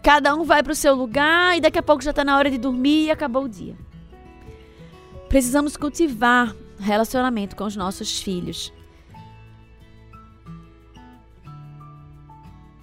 Cada 0.03 0.35
um 0.35 0.43
vai 0.43 0.61
para 0.61 0.73
o 0.73 0.75
seu 0.75 0.93
lugar 0.93 1.57
e 1.57 1.61
daqui 1.61 1.79
a 1.79 1.81
pouco 1.81 2.03
já 2.03 2.09
está 2.09 2.25
na 2.25 2.37
hora 2.37 2.51
de 2.51 2.57
dormir 2.57 3.05
e 3.05 3.11
acabou 3.11 3.45
o 3.45 3.49
dia. 3.49 3.73
Precisamos 5.29 5.77
cultivar 5.77 6.53
relacionamento 6.77 7.55
com 7.55 7.63
os 7.63 7.77
nossos 7.77 8.21
filhos. 8.21 8.73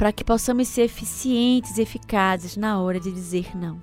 Para 0.00 0.12
que 0.12 0.24
possamos 0.24 0.66
ser 0.66 0.84
eficientes 0.84 1.76
e 1.76 1.82
eficazes 1.82 2.56
na 2.56 2.80
hora 2.80 2.98
de 2.98 3.12
dizer 3.12 3.54
não. 3.54 3.82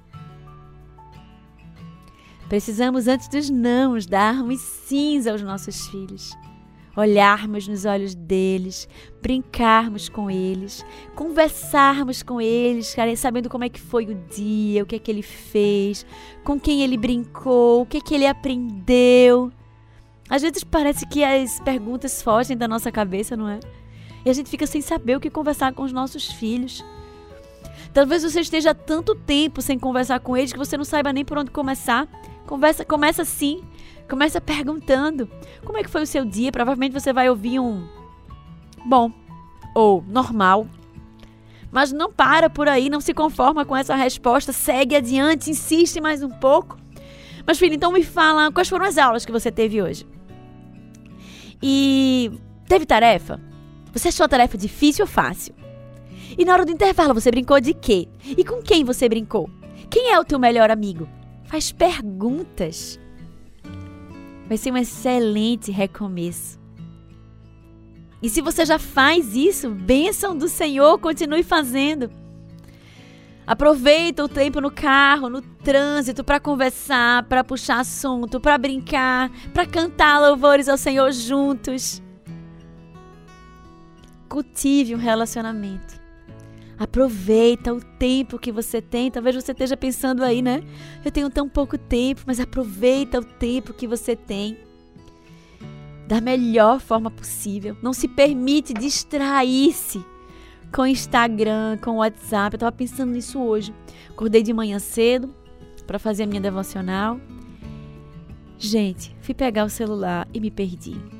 Precisamos, 2.50 3.08
antes 3.08 3.28
dos 3.28 3.52
nãos, 3.52 4.08
darmos 4.08 4.60
sims 4.60 5.28
aos 5.28 5.44
nossos 5.44 5.88
filhos 5.90 6.36
olharmos 6.96 7.68
nos 7.68 7.86
olhos 7.86 8.16
deles, 8.16 8.90
brincarmos 9.22 10.10
com 10.10 10.32
eles, 10.32 10.84
conversarmos 11.14 12.24
com 12.24 12.42
eles, 12.42 12.96
sabendo 13.18 13.48
como 13.50 13.64
é 13.64 13.70
que 13.70 13.80
foi 13.80 14.06
o 14.06 14.16
dia, 14.16 14.82
o 14.82 14.86
que 14.88 14.96
é 14.96 15.00
que 15.00 15.12
ele 15.12 15.22
fez, 15.22 16.04
com 16.44 16.60
quem 16.60 16.82
ele 16.82 16.98
brincou, 16.98 17.84
o 17.84 17.86
que 17.86 17.98
é 17.98 18.02
que 18.02 18.16
ele 18.16 18.26
aprendeu. 18.26 19.52
Às 20.28 20.42
vezes 20.42 20.64
parece 20.64 21.06
que 21.06 21.24
as 21.24 21.60
perguntas 21.60 22.20
fogem 22.20 22.58
da 22.58 22.68
nossa 22.68 22.92
cabeça, 22.92 23.38
não 23.38 23.48
é? 23.48 23.60
E 24.28 24.30
a 24.30 24.34
gente 24.34 24.50
fica 24.50 24.68
sem 24.68 24.82
saber 24.82 25.16
o 25.16 25.20
que 25.22 25.30
conversar 25.30 25.74
com 25.74 25.84
os 25.84 25.94
nossos 25.94 26.28
filhos. 26.28 26.84
Talvez 27.94 28.24
você 28.24 28.42
esteja 28.42 28.76
tanto 28.76 29.16
tempo 29.16 29.62
sem 29.62 29.80
conversar 29.80 30.20
com 30.20 30.36
eles 30.36 30.52
que 30.52 30.60
você 30.60 30.76
não 30.76 30.84
saiba 30.84 31.14
nem 31.14 31.24
por 31.24 31.38
onde 31.38 31.50
começar. 31.50 32.08
Conversa, 32.46 32.86
começa 32.86 33.22
assim, 33.22 33.64
Começa 34.10 34.40
perguntando: 34.40 35.30
como 35.66 35.78
é 35.78 35.84
que 35.84 35.90
foi 35.90 36.04
o 36.04 36.08
seu 36.08 36.24
dia? 36.24 36.52
Provavelmente 36.52 36.94
você 36.94 37.12
vai 37.12 37.30
ouvir 37.30 37.60
um 37.60 37.88
bom 38.86 39.12
ou 39.76 40.04
normal. 40.08 40.68
Mas 41.70 41.92
não 41.92 42.12
para 42.12 42.50
por 42.50 42.70
aí, 42.70 42.90
não 42.90 43.02
se 43.02 43.14
conforma 43.14 43.66
com 43.66 43.76
essa 43.76 43.94
resposta, 43.96 44.54
segue 44.54 44.96
adiante, 44.96 45.52
insiste 45.52 46.00
mais 46.00 46.24
um 46.24 46.30
pouco. 46.30 46.78
Mas 47.46 47.60
filho, 47.60 47.76
então 47.76 47.92
me 47.92 48.04
fala, 48.04 48.52
quais 48.52 48.70
foram 48.70 48.86
as 48.86 48.98
aulas 48.98 49.26
que 49.26 49.32
você 49.32 49.52
teve 49.52 49.82
hoje? 49.82 50.08
E 51.62 52.32
teve 52.68 52.86
tarefa? 52.86 53.42
Você 53.94 54.10
achou 54.10 54.26
a 54.26 54.30
tarefa 54.30 54.58
difícil 54.58 55.06
ou 55.06 55.10
fácil? 55.10 55.54
E 56.38 56.46
na 56.46 56.54
hora 56.54 56.66
do 56.66 56.72
intervalo 56.72 57.14
você 57.14 57.32
brincou 57.32 57.60
de 57.60 57.74
quê? 57.74 58.08
E 58.26 58.44
com 58.44 58.62
quem 58.62 58.84
você 58.84 59.08
brincou? 59.08 59.50
Quem 59.90 60.12
é 60.12 60.20
o 60.20 60.26
teu 60.26 60.38
melhor 60.38 60.70
amigo? 60.70 61.08
Faz 61.46 61.72
perguntas. 61.72 63.00
Vai 64.48 64.58
ser 64.58 64.72
um 64.72 64.78
excelente 64.78 65.72
recomeço. 65.72 66.60
E 68.22 68.30
se 68.30 68.42
você 68.42 68.66
já 68.66 68.80
faz 68.80 69.36
isso, 69.36 69.70
bênção 69.70 70.36
do 70.36 70.48
Senhor, 70.48 70.98
continue 71.00 71.44
fazendo. 71.44 72.10
Aproveita 73.46 74.26
o 74.26 74.28
tempo 74.28 74.60
no 74.60 74.70
carro, 74.70 75.30
no 75.30 75.42
trânsito, 75.42 76.24
para 76.24 76.40
conversar, 76.40 77.24
para 77.24 77.44
puxar 77.44 77.80
assunto, 77.80 78.42
para 78.42 78.58
brincar, 78.58 79.32
para 79.54 79.66
cantar 79.66 80.20
louvores 80.20 80.68
ao 80.68 80.78
Senhor 80.78 81.12
juntos. 81.12 82.02
Cultive 84.28 84.96
um 84.96 84.98
relacionamento. 84.98 86.00
Aproveita 86.78 87.74
o 87.74 87.82
tempo 87.82 88.38
que 88.38 88.52
você 88.52 88.82
tem. 88.82 89.10
Talvez 89.10 89.36
você 89.36 89.52
esteja 89.52 89.76
pensando 89.76 90.24
aí, 90.24 90.42
né? 90.42 90.64
Eu 91.04 91.12
tenho 91.12 91.30
tão 91.30 91.50
pouco 91.50 91.78
tempo, 91.78 92.22
mas 92.28 92.40
aproveita 92.40 93.20
o 93.20 93.24
tempo 93.24 93.74
que 93.74 93.88
você 93.88 94.16
tem 94.16 94.58
da 96.08 96.22
melhor 96.22 96.80
forma 96.80 97.12
possível. 97.12 97.76
Não 97.82 97.94
se 97.94 98.08
permite 98.08 98.74
distrair-se 98.74 100.04
com 100.72 100.86
Instagram, 100.86 101.78
com 101.82 101.98
WhatsApp. 101.98 102.56
Eu 102.56 102.60
tava 102.60 102.72
pensando 102.72 103.12
nisso 103.12 103.40
hoje. 103.40 103.74
Acordei 104.10 104.42
de 104.42 104.54
manhã 104.54 104.80
cedo 104.80 105.34
para 105.86 106.00
fazer 106.00 106.24
a 106.24 106.28
minha 106.28 106.42
devocional. 106.42 107.20
Gente, 108.58 109.16
fui 109.22 109.34
pegar 109.34 109.66
o 109.66 109.70
celular 109.70 110.28
e 110.34 110.40
me 110.40 110.50
perdi. 110.50 111.17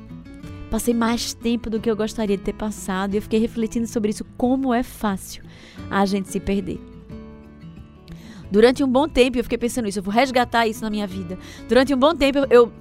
Passei 0.70 0.92
mais 0.92 1.32
tempo 1.32 1.70
do 1.70 1.80
que 1.80 1.90
eu 1.90 1.96
gostaria 1.96 2.36
de 2.36 2.42
ter 2.42 2.52
passado 2.52 3.14
e 3.14 3.16
eu 3.16 3.22
fiquei 3.22 3.40
refletindo 3.40 3.86
sobre 3.86 4.10
isso, 4.10 4.24
como 4.36 4.74
é 4.74 4.82
fácil 4.82 5.42
a 5.90 6.04
gente 6.04 6.28
se 6.28 6.38
perder. 6.38 6.78
Durante 8.50 8.84
um 8.84 8.88
bom 8.88 9.08
tempo 9.08 9.38
eu 9.38 9.44
fiquei 9.44 9.58
pensando 9.58 9.88
isso, 9.88 9.98
eu 9.98 10.02
vou 10.02 10.12
resgatar 10.12 10.66
isso 10.66 10.82
na 10.82 10.90
minha 10.90 11.06
vida. 11.06 11.38
Durante 11.68 11.94
um 11.94 11.98
bom 11.98 12.14
tempo 12.14 12.38
eu 12.50 12.72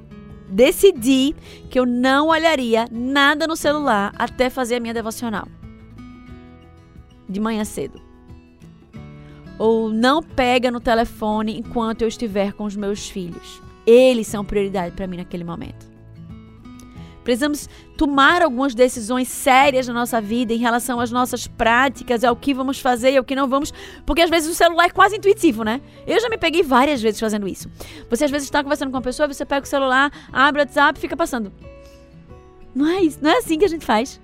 decidi 0.49 1.35
que 1.69 1.79
eu 1.79 1.85
não 1.85 2.27
olharia 2.27 2.87
nada 2.91 3.47
no 3.47 3.55
celular 3.55 4.13
até 4.17 4.49
fazer 4.49 4.75
a 4.75 4.79
minha 4.79 4.93
devocional. 4.93 5.47
De 7.27 7.39
manhã 7.39 7.63
cedo. 7.65 8.01
Ou 9.59 9.89
não 9.89 10.21
pega 10.21 10.71
no 10.71 10.79
telefone 10.79 11.57
enquanto 11.57 12.01
eu 12.01 12.07
estiver 12.07 12.53
com 12.53 12.63
os 12.63 12.75
meus 12.75 13.09
filhos. 13.09 13.61
Eles 13.85 14.27
são 14.27 14.45
prioridade 14.45 14.95
para 14.95 15.07
mim 15.07 15.17
naquele 15.17 15.43
momento. 15.43 15.96
Precisamos 17.27 17.67
tomar 17.97 18.41
algumas 18.41 18.73
decisões 18.73 19.27
sérias 19.27 19.85
na 19.85 19.93
nossa 19.93 20.21
vida 20.21 20.53
em 20.53 20.57
relação 20.57 20.97
às 20.97 21.11
nossas 21.11 21.45
práticas, 21.45 22.23
ao 22.23 22.37
que 22.37 22.53
vamos 22.53 22.79
fazer 22.79 23.11
e 23.11 23.17
ao 23.17 23.23
que 23.25 23.35
não 23.35 23.49
vamos, 23.49 23.73
porque 24.05 24.21
às 24.21 24.29
vezes 24.29 24.49
o 24.49 24.55
celular 24.55 24.85
é 24.85 24.89
quase 24.89 25.17
intuitivo, 25.17 25.61
né? 25.61 25.81
Eu 26.07 26.21
já 26.21 26.29
me 26.29 26.37
peguei 26.37 26.63
várias 26.63 27.01
vezes 27.01 27.19
fazendo 27.19 27.45
isso. 27.45 27.69
Você 28.09 28.23
às 28.23 28.31
vezes 28.31 28.47
está 28.47 28.63
conversando 28.63 28.91
com 28.91 28.95
uma 28.95 29.03
pessoa, 29.03 29.27
você 29.27 29.43
pega 29.43 29.65
o 29.65 29.67
celular, 29.67 30.09
abre 30.31 30.61
o 30.61 30.63
WhatsApp 30.63 30.97
e 30.97 31.01
fica 31.01 31.17
passando. 31.17 31.51
Não 32.73 32.87
é 32.87 33.01
não 33.21 33.29
é 33.29 33.39
assim 33.39 33.59
que 33.59 33.65
a 33.65 33.69
gente 33.69 33.85
faz. 33.85 34.21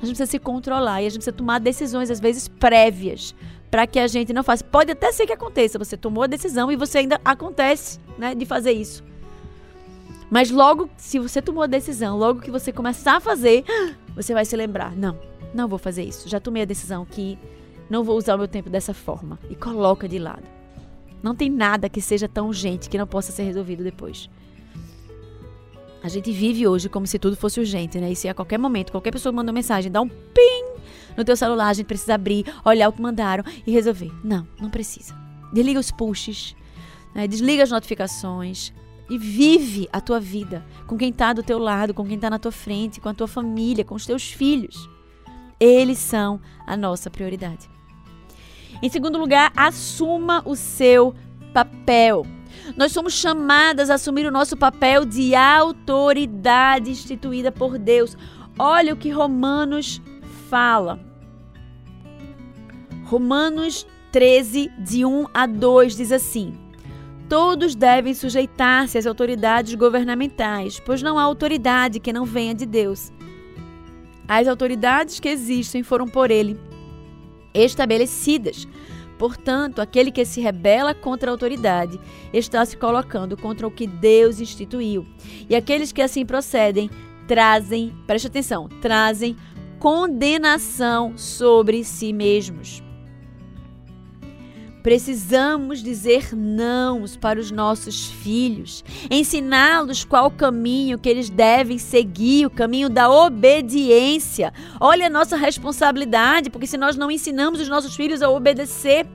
A 0.00 0.06
gente 0.06 0.16
precisa 0.16 0.24
se 0.24 0.38
controlar 0.38 1.02
e 1.02 1.06
a 1.06 1.10
gente 1.10 1.18
precisa 1.18 1.36
tomar 1.36 1.58
decisões, 1.58 2.10
às 2.10 2.20
vezes, 2.20 2.48
prévias, 2.48 3.34
para 3.70 3.86
que 3.86 3.98
a 3.98 4.06
gente 4.06 4.32
não 4.32 4.42
faça. 4.42 4.64
Pode 4.64 4.90
até 4.90 5.12
ser 5.12 5.26
que 5.26 5.32
aconteça, 5.34 5.78
você 5.78 5.94
tomou 5.94 6.24
a 6.24 6.26
decisão 6.26 6.72
e 6.72 6.76
você 6.76 7.00
ainda 7.00 7.20
acontece, 7.22 7.98
né, 8.16 8.34
de 8.34 8.46
fazer 8.46 8.72
isso. 8.72 9.09
Mas 10.30 10.50
logo, 10.50 10.88
se 10.96 11.18
você 11.18 11.42
tomou 11.42 11.62
a 11.62 11.66
decisão, 11.66 12.16
logo 12.16 12.40
que 12.40 12.50
você 12.50 12.72
começar 12.72 13.16
a 13.16 13.20
fazer, 13.20 13.64
você 14.14 14.32
vai 14.32 14.44
se 14.44 14.56
lembrar: 14.56 14.96
não, 14.96 15.18
não 15.52 15.66
vou 15.66 15.78
fazer 15.78 16.04
isso. 16.04 16.28
Já 16.28 16.38
tomei 16.38 16.62
a 16.62 16.66
decisão 16.66 17.04
que 17.04 17.38
não 17.88 18.04
vou 18.04 18.16
usar 18.16 18.36
o 18.36 18.38
meu 18.38 18.48
tempo 18.48 18.70
dessa 18.70 18.94
forma. 18.94 19.38
E 19.50 19.56
coloca 19.56 20.08
de 20.08 20.18
lado. 20.18 20.44
Não 21.22 21.34
tem 21.34 21.50
nada 21.50 21.88
que 21.88 22.00
seja 22.00 22.28
tão 22.28 22.46
urgente 22.46 22.88
que 22.88 22.96
não 22.96 23.06
possa 23.06 23.32
ser 23.32 23.42
resolvido 23.42 23.82
depois. 23.82 24.30
A 26.02 26.08
gente 26.08 26.32
vive 26.32 26.66
hoje 26.66 26.88
como 26.88 27.06
se 27.06 27.18
tudo 27.18 27.36
fosse 27.36 27.60
urgente, 27.60 27.98
né? 27.98 28.12
E 28.12 28.16
se 28.16 28.26
a 28.26 28.32
qualquer 28.32 28.58
momento, 28.58 28.90
qualquer 28.90 29.10
pessoa 29.10 29.32
manda 29.32 29.50
uma 29.50 29.56
mensagem, 29.56 29.92
dá 29.92 30.00
um 30.00 30.08
ping 30.08 30.64
no 31.14 31.24
teu 31.24 31.36
celular, 31.36 31.68
a 31.68 31.72
gente 31.74 31.86
precisa 31.86 32.14
abrir, 32.14 32.46
olhar 32.64 32.88
o 32.88 32.92
que 32.92 33.02
mandaram 33.02 33.44
e 33.66 33.70
resolver. 33.70 34.10
Não, 34.24 34.46
não 34.58 34.70
precisa. 34.70 35.14
Desliga 35.52 35.78
os 35.78 35.90
pushes, 35.90 36.56
né? 37.14 37.26
desliga 37.26 37.62
as 37.62 37.70
notificações, 37.70 38.72
e 39.10 39.18
vive 39.18 39.88
a 39.92 40.00
tua 40.00 40.20
vida 40.20 40.64
com 40.86 40.96
quem 40.96 41.10
está 41.10 41.32
do 41.32 41.42
teu 41.42 41.58
lado, 41.58 41.92
com 41.92 42.06
quem 42.06 42.14
está 42.14 42.30
na 42.30 42.38
tua 42.38 42.52
frente, 42.52 43.00
com 43.00 43.08
a 43.08 43.14
tua 43.14 43.26
família, 43.26 43.84
com 43.84 43.96
os 43.96 44.06
teus 44.06 44.30
filhos. 44.30 44.88
Eles 45.58 45.98
são 45.98 46.40
a 46.66 46.76
nossa 46.76 47.10
prioridade. 47.10 47.68
Em 48.80 48.88
segundo 48.88 49.18
lugar, 49.18 49.52
assuma 49.56 50.42
o 50.46 50.54
seu 50.54 51.14
papel. 51.52 52.24
Nós 52.76 52.92
somos 52.92 53.14
chamadas 53.14 53.90
a 53.90 53.94
assumir 53.94 54.26
o 54.26 54.30
nosso 54.30 54.56
papel 54.56 55.04
de 55.04 55.34
autoridade 55.34 56.90
instituída 56.90 57.50
por 57.50 57.78
Deus. 57.78 58.16
Olha 58.58 58.94
o 58.94 58.96
que 58.96 59.10
Romanos 59.10 60.00
fala. 60.48 61.00
Romanos 63.04 63.86
13, 64.12 64.70
de 64.78 65.04
1 65.04 65.26
a 65.34 65.46
2, 65.46 65.96
diz 65.96 66.12
assim: 66.12 66.69
Todos 67.30 67.76
devem 67.76 68.12
sujeitar-se 68.12 68.98
às 68.98 69.06
autoridades 69.06 69.76
governamentais, 69.76 70.82
pois 70.84 71.00
não 71.00 71.16
há 71.16 71.22
autoridade 71.22 72.00
que 72.00 72.12
não 72.12 72.24
venha 72.24 72.56
de 72.56 72.66
Deus. 72.66 73.12
As 74.26 74.48
autoridades 74.48 75.20
que 75.20 75.28
existem 75.28 75.84
foram 75.84 76.08
por 76.08 76.32
ele 76.32 76.58
estabelecidas. 77.54 78.66
Portanto, 79.16 79.80
aquele 79.80 80.10
que 80.10 80.24
se 80.24 80.40
rebela 80.40 80.92
contra 80.92 81.30
a 81.30 81.32
autoridade 81.32 82.00
está 82.32 82.64
se 82.64 82.76
colocando 82.76 83.36
contra 83.36 83.64
o 83.64 83.70
que 83.70 83.86
Deus 83.86 84.40
instituiu. 84.40 85.06
E 85.48 85.54
aqueles 85.54 85.92
que 85.92 86.02
assim 86.02 86.26
procedem 86.26 86.90
trazem, 87.28 87.94
preste 88.08 88.26
atenção, 88.26 88.68
trazem 88.80 89.36
condenação 89.78 91.16
sobre 91.16 91.84
si 91.84 92.12
mesmos. 92.12 92.82
Precisamos 94.82 95.82
dizer 95.82 96.34
não 96.34 97.04
para 97.20 97.38
os 97.38 97.50
nossos 97.50 98.06
filhos, 98.06 98.82
ensiná-los 99.10 100.04
qual 100.04 100.30
caminho 100.30 100.98
que 100.98 101.08
eles 101.08 101.28
devem 101.28 101.76
seguir, 101.76 102.46
o 102.46 102.50
caminho 102.50 102.88
da 102.88 103.10
obediência. 103.10 104.52
Olha 104.80 105.06
a 105.06 105.10
nossa 105.10 105.36
responsabilidade, 105.36 106.48
porque 106.48 106.66
se 106.66 106.78
nós 106.78 106.96
não 106.96 107.10
ensinamos 107.10 107.60
os 107.60 107.68
nossos 107.68 107.94
filhos 107.94 108.22
a 108.22 108.30
obedecer, 108.30 109.06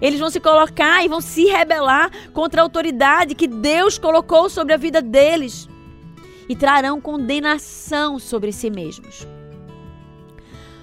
eles 0.00 0.20
vão 0.20 0.30
se 0.30 0.38
colocar 0.38 1.04
e 1.04 1.08
vão 1.08 1.20
se 1.20 1.44
rebelar 1.46 2.10
contra 2.32 2.60
a 2.60 2.64
autoridade 2.64 3.34
que 3.34 3.48
Deus 3.48 3.98
colocou 3.98 4.48
sobre 4.48 4.74
a 4.74 4.76
vida 4.76 5.02
deles 5.02 5.68
e 6.48 6.54
trarão 6.54 7.00
condenação 7.00 8.18
sobre 8.18 8.52
si 8.52 8.70
mesmos. 8.70 9.26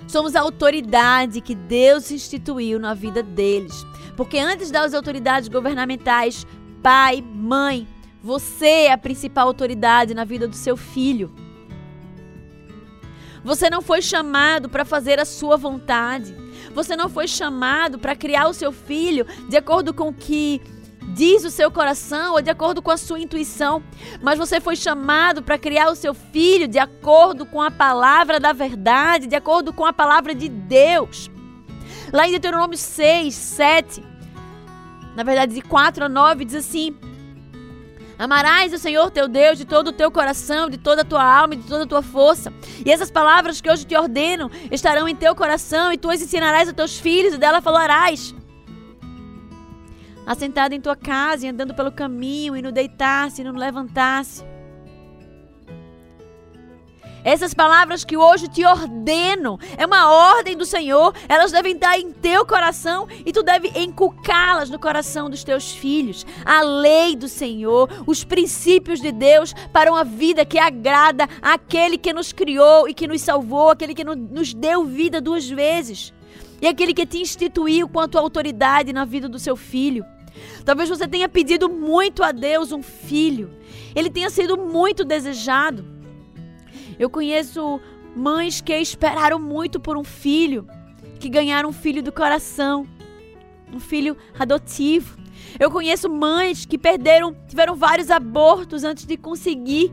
Somos 0.07 0.35
a 0.35 0.41
autoridade 0.41 1.41
que 1.41 1.53
Deus 1.53 2.09
instituiu 2.11 2.79
na 2.79 2.93
vida 2.93 3.21
deles. 3.21 3.85
Porque 4.17 4.39
antes 4.39 4.71
das 4.71 4.95
autoridades 4.95 5.47
governamentais, 5.47 6.45
pai, 6.81 7.21
mãe, 7.21 7.87
você 8.21 8.87
é 8.87 8.91
a 8.91 8.97
principal 8.97 9.47
autoridade 9.47 10.15
na 10.15 10.25
vida 10.25 10.47
do 10.47 10.55
seu 10.55 10.75
filho. 10.75 11.31
Você 13.43 13.69
não 13.69 13.81
foi 13.81 14.01
chamado 14.01 14.67
para 14.67 14.83
fazer 14.83 15.19
a 15.19 15.25
sua 15.25 15.55
vontade. 15.55 16.35
Você 16.73 16.95
não 16.95 17.07
foi 17.07 17.27
chamado 17.27 17.99
para 17.99 18.15
criar 18.15 18.47
o 18.47 18.53
seu 18.53 18.71
filho 18.71 19.25
de 19.47 19.55
acordo 19.55 19.93
com 19.93 20.09
o 20.09 20.13
que 20.13 20.61
diz 21.13 21.45
o 21.45 21.49
seu 21.49 21.71
coração 21.71 22.33
ou 22.33 22.41
de 22.41 22.49
acordo 22.49 22.81
com 22.81 22.91
a 22.91 22.97
sua 22.97 23.19
intuição, 23.19 23.81
mas 24.21 24.37
você 24.37 24.59
foi 24.59 24.75
chamado 24.75 25.41
para 25.41 25.57
criar 25.57 25.89
o 25.89 25.95
seu 25.95 26.13
filho 26.13 26.67
de 26.67 26.77
acordo 26.77 27.45
com 27.45 27.61
a 27.61 27.71
palavra 27.71 28.39
da 28.39 28.51
verdade, 28.51 29.27
de 29.27 29.35
acordo 29.35 29.71
com 29.71 29.85
a 29.85 29.93
palavra 29.93 30.35
de 30.35 30.49
Deus. 30.49 31.29
Lá 32.11 32.27
em 32.27 32.31
Deuteronômio 32.31 32.77
6, 32.77 33.33
7, 33.33 34.03
na 35.15 35.23
verdade 35.23 35.53
de 35.53 35.61
4 35.61 36.05
a 36.05 36.09
9, 36.09 36.45
diz 36.45 36.55
assim: 36.55 36.95
Amarás 38.17 38.73
o 38.73 38.79
Senhor 38.79 39.11
teu 39.11 39.27
Deus 39.27 39.57
de 39.57 39.65
todo 39.65 39.89
o 39.89 39.93
teu 39.93 40.09
coração, 40.09 40.69
de 40.69 40.77
toda 40.77 41.01
a 41.01 41.05
tua 41.05 41.23
alma 41.23 41.53
e 41.53 41.57
de 41.57 41.67
toda 41.67 41.83
a 41.83 41.87
tua 41.87 42.01
força. 42.01 42.51
E 42.85 42.91
essas 42.91 43.11
palavras 43.11 43.61
que 43.61 43.69
hoje 43.69 43.85
te 43.85 43.95
ordeno 43.95 44.49
estarão 44.71 45.07
em 45.07 45.15
teu 45.15 45.35
coração, 45.35 45.91
e 45.91 45.97
tu 45.97 46.09
as 46.09 46.21
ensinarás 46.21 46.67
aos 46.67 46.75
teus 46.75 46.97
filhos, 46.97 47.35
e 47.35 47.37
dela 47.37 47.61
falarás. 47.61 48.33
Assentado 50.25 50.73
em 50.73 50.81
tua 50.81 50.95
casa 50.95 51.45
e 51.45 51.49
andando 51.49 51.75
pelo 51.75 51.91
caminho, 51.91 52.55
e 52.55 52.61
no 52.61 52.71
deitar-se 52.71 53.41
e 53.41 53.43
no 53.43 53.57
levantar-se. 53.57 54.43
Essas 57.27 57.53
palavras 57.53 58.05
que 58.05 58.15
hoje 58.15 58.47
te 58.47 58.63
ordeno 58.63 59.59
é 59.77 59.85
uma 59.85 60.09
ordem 60.09 60.55
do 60.55 60.65
Senhor, 60.65 61.13
elas 61.27 61.51
devem 61.51 61.73
estar 61.73 61.99
em 61.99 62.09
teu 62.09 62.45
coração 62.45 63.05
e 63.25 63.33
tu 63.33 63.43
deve 63.43 63.67
encucá-las 63.75 64.69
no 64.69 64.79
coração 64.79 65.29
dos 65.29 65.43
teus 65.43 65.73
filhos. 65.73 66.25
A 66.45 66.61
lei 66.61 67.17
do 67.17 67.27
Senhor, 67.27 67.89
os 68.07 68.23
princípios 68.23 69.01
de 69.01 69.11
Deus 69.11 69.53
para 69.73 69.91
uma 69.91 70.05
vida 70.05 70.45
que 70.45 70.57
agrada 70.57 71.27
àquele 71.41 71.97
que 71.97 72.13
nos 72.13 72.31
criou 72.31 72.87
e 72.87 72.93
que 72.93 73.09
nos 73.09 73.21
salvou, 73.21 73.71
aquele 73.71 73.93
que 73.93 74.05
nos 74.05 74.53
deu 74.53 74.85
vida 74.85 75.19
duas 75.19 75.49
vezes. 75.49 76.13
E 76.61 76.65
aquele 76.65 76.93
que 76.93 77.05
te 77.05 77.17
instituiu 77.17 77.89
quanto 77.89 78.17
autoridade 78.17 78.93
na 78.93 79.03
vida 79.03 79.27
do 79.27 79.37
seu 79.37 79.57
filho. 79.57 80.05
Talvez 80.63 80.87
você 80.87 81.05
tenha 81.05 81.27
pedido 81.27 81.67
muito 81.67 82.23
a 82.23 82.31
Deus 82.31 82.71
um 82.71 82.81
filho. 82.81 83.51
Ele 83.93 84.09
tenha 84.09 84.29
sido 84.29 84.57
muito 84.57 85.03
desejado. 85.03 85.96
Eu 86.99 87.09
conheço 87.09 87.79
mães 88.15 88.61
que 88.61 88.75
esperaram 88.75 89.39
muito 89.39 89.79
por 89.79 89.97
um 89.97 90.03
filho, 90.03 90.67
que 91.19 91.29
ganharam 91.29 91.69
um 91.69 91.73
filho 91.73 92.01
do 92.01 92.11
coração, 92.11 92.87
um 93.71 93.79
filho 93.79 94.17
adotivo. 94.37 95.17
Eu 95.59 95.69
conheço 95.69 96.09
mães 96.09 96.65
que 96.65 96.77
perderam, 96.77 97.35
tiveram 97.47 97.75
vários 97.75 98.09
abortos 98.09 98.83
antes 98.83 99.05
de 99.05 99.17
conseguir 99.17 99.91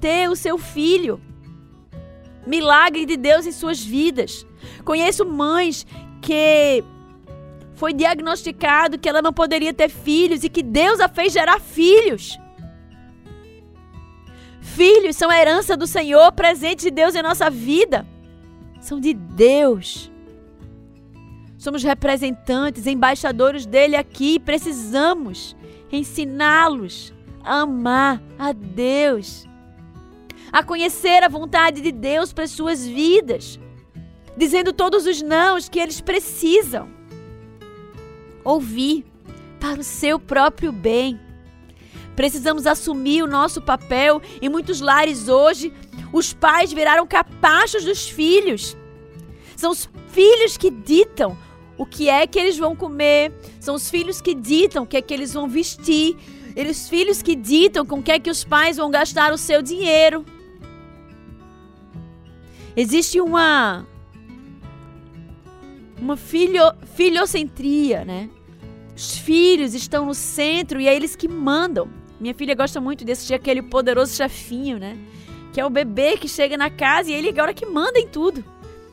ter 0.00 0.30
o 0.30 0.36
seu 0.36 0.56
filho. 0.58 1.20
Milagre 2.46 3.04
de 3.04 3.16
Deus 3.16 3.44
em 3.44 3.52
suas 3.52 3.82
vidas. 3.84 4.46
Conheço 4.84 5.26
mães 5.26 5.86
que 6.22 6.82
foi 7.74 7.92
diagnosticado 7.92 8.98
que 8.98 9.08
ela 9.08 9.20
não 9.20 9.32
poderia 9.32 9.74
ter 9.74 9.90
filhos 9.90 10.42
e 10.44 10.48
que 10.48 10.62
Deus 10.62 11.00
a 11.00 11.08
fez 11.08 11.32
gerar 11.32 11.60
filhos. 11.60 12.38
Filhos 14.74 15.16
são 15.16 15.30
a 15.30 15.38
herança 15.38 15.76
do 15.76 15.86
Senhor, 15.86 16.30
presente 16.32 16.82
de 16.82 16.90
Deus 16.90 17.14
em 17.14 17.22
nossa 17.22 17.48
vida. 17.48 18.06
São 18.80 19.00
de 19.00 19.14
Deus. 19.14 20.10
somos 21.56 21.82
representantes, 21.82 22.86
embaixadores 22.86 23.64
dele 23.64 23.96
aqui. 23.96 24.38
Precisamos 24.38 25.56
ensiná-los 25.90 27.12
a 27.42 27.60
amar 27.60 28.22
a 28.38 28.52
Deus, 28.52 29.46
a 30.52 30.62
conhecer 30.62 31.22
a 31.22 31.28
vontade 31.28 31.80
de 31.80 31.90
Deus 31.90 32.32
para 32.32 32.46
suas 32.46 32.86
vidas, 32.86 33.58
dizendo 34.36 34.72
todos 34.72 35.06
os 35.06 35.22
nãos 35.22 35.68
que 35.68 35.78
eles 35.78 36.00
precisam 36.00 36.88
ouvir 38.44 39.04
para 39.58 39.80
o 39.80 39.84
seu 39.84 40.20
próprio 40.20 40.70
bem. 40.70 41.25
Precisamos 42.16 42.66
assumir 42.66 43.22
o 43.22 43.28
nosso 43.28 43.60
papel. 43.60 44.20
Em 44.40 44.48
muitos 44.48 44.80
lares 44.80 45.28
hoje, 45.28 45.72
os 46.12 46.32
pais 46.32 46.72
viraram 46.72 47.06
capachos 47.06 47.84
dos 47.84 48.08
filhos. 48.08 48.76
São 49.54 49.70
os 49.70 49.88
filhos 50.08 50.56
que 50.56 50.70
ditam 50.70 51.36
o 51.78 51.84
que 51.84 52.08
é 52.08 52.26
que 52.26 52.38
eles 52.38 52.56
vão 52.56 52.74
comer, 52.74 53.32
são 53.60 53.74
os 53.74 53.90
filhos 53.90 54.20
que 54.20 54.34
ditam 54.34 54.84
o 54.84 54.86
que 54.86 54.96
é 54.96 55.02
que 55.02 55.12
eles 55.12 55.34
vão 55.34 55.46
vestir, 55.46 56.16
eles 56.56 56.88
filhos 56.88 57.20
que 57.20 57.36
ditam 57.36 57.84
com 57.84 57.98
o 57.98 58.02
que 58.02 58.12
é 58.12 58.18
que 58.18 58.30
os 58.30 58.44
pais 58.44 58.78
vão 58.78 58.90
gastar 58.90 59.30
o 59.30 59.36
seu 59.36 59.60
dinheiro. 59.60 60.24
Existe 62.74 63.20
uma 63.20 63.86
uma 66.00 66.16
filho, 66.16 66.62
filhocentria, 66.94 68.04
né? 68.04 68.30
Os 68.94 69.18
filhos 69.18 69.74
estão 69.74 70.06
no 70.06 70.14
centro 70.14 70.80
e 70.80 70.88
é 70.88 70.94
eles 70.94 71.14
que 71.14 71.28
mandam. 71.28 71.90
Minha 72.20 72.34
filha 72.34 72.54
gosta 72.54 72.80
muito 72.80 73.04
de 73.04 73.12
assistir 73.12 73.34
aquele 73.34 73.62
poderoso 73.62 74.14
chefinho, 74.14 74.78
né? 74.78 74.96
Que 75.52 75.60
é 75.60 75.66
o 75.66 75.70
bebê 75.70 76.16
que 76.16 76.28
chega 76.28 76.56
na 76.56 76.70
casa 76.70 77.10
e 77.10 77.14
ele 77.14 77.28
agora 77.28 77.52
que 77.52 77.66
manda 77.66 77.98
em 77.98 78.08
tudo. 78.08 78.44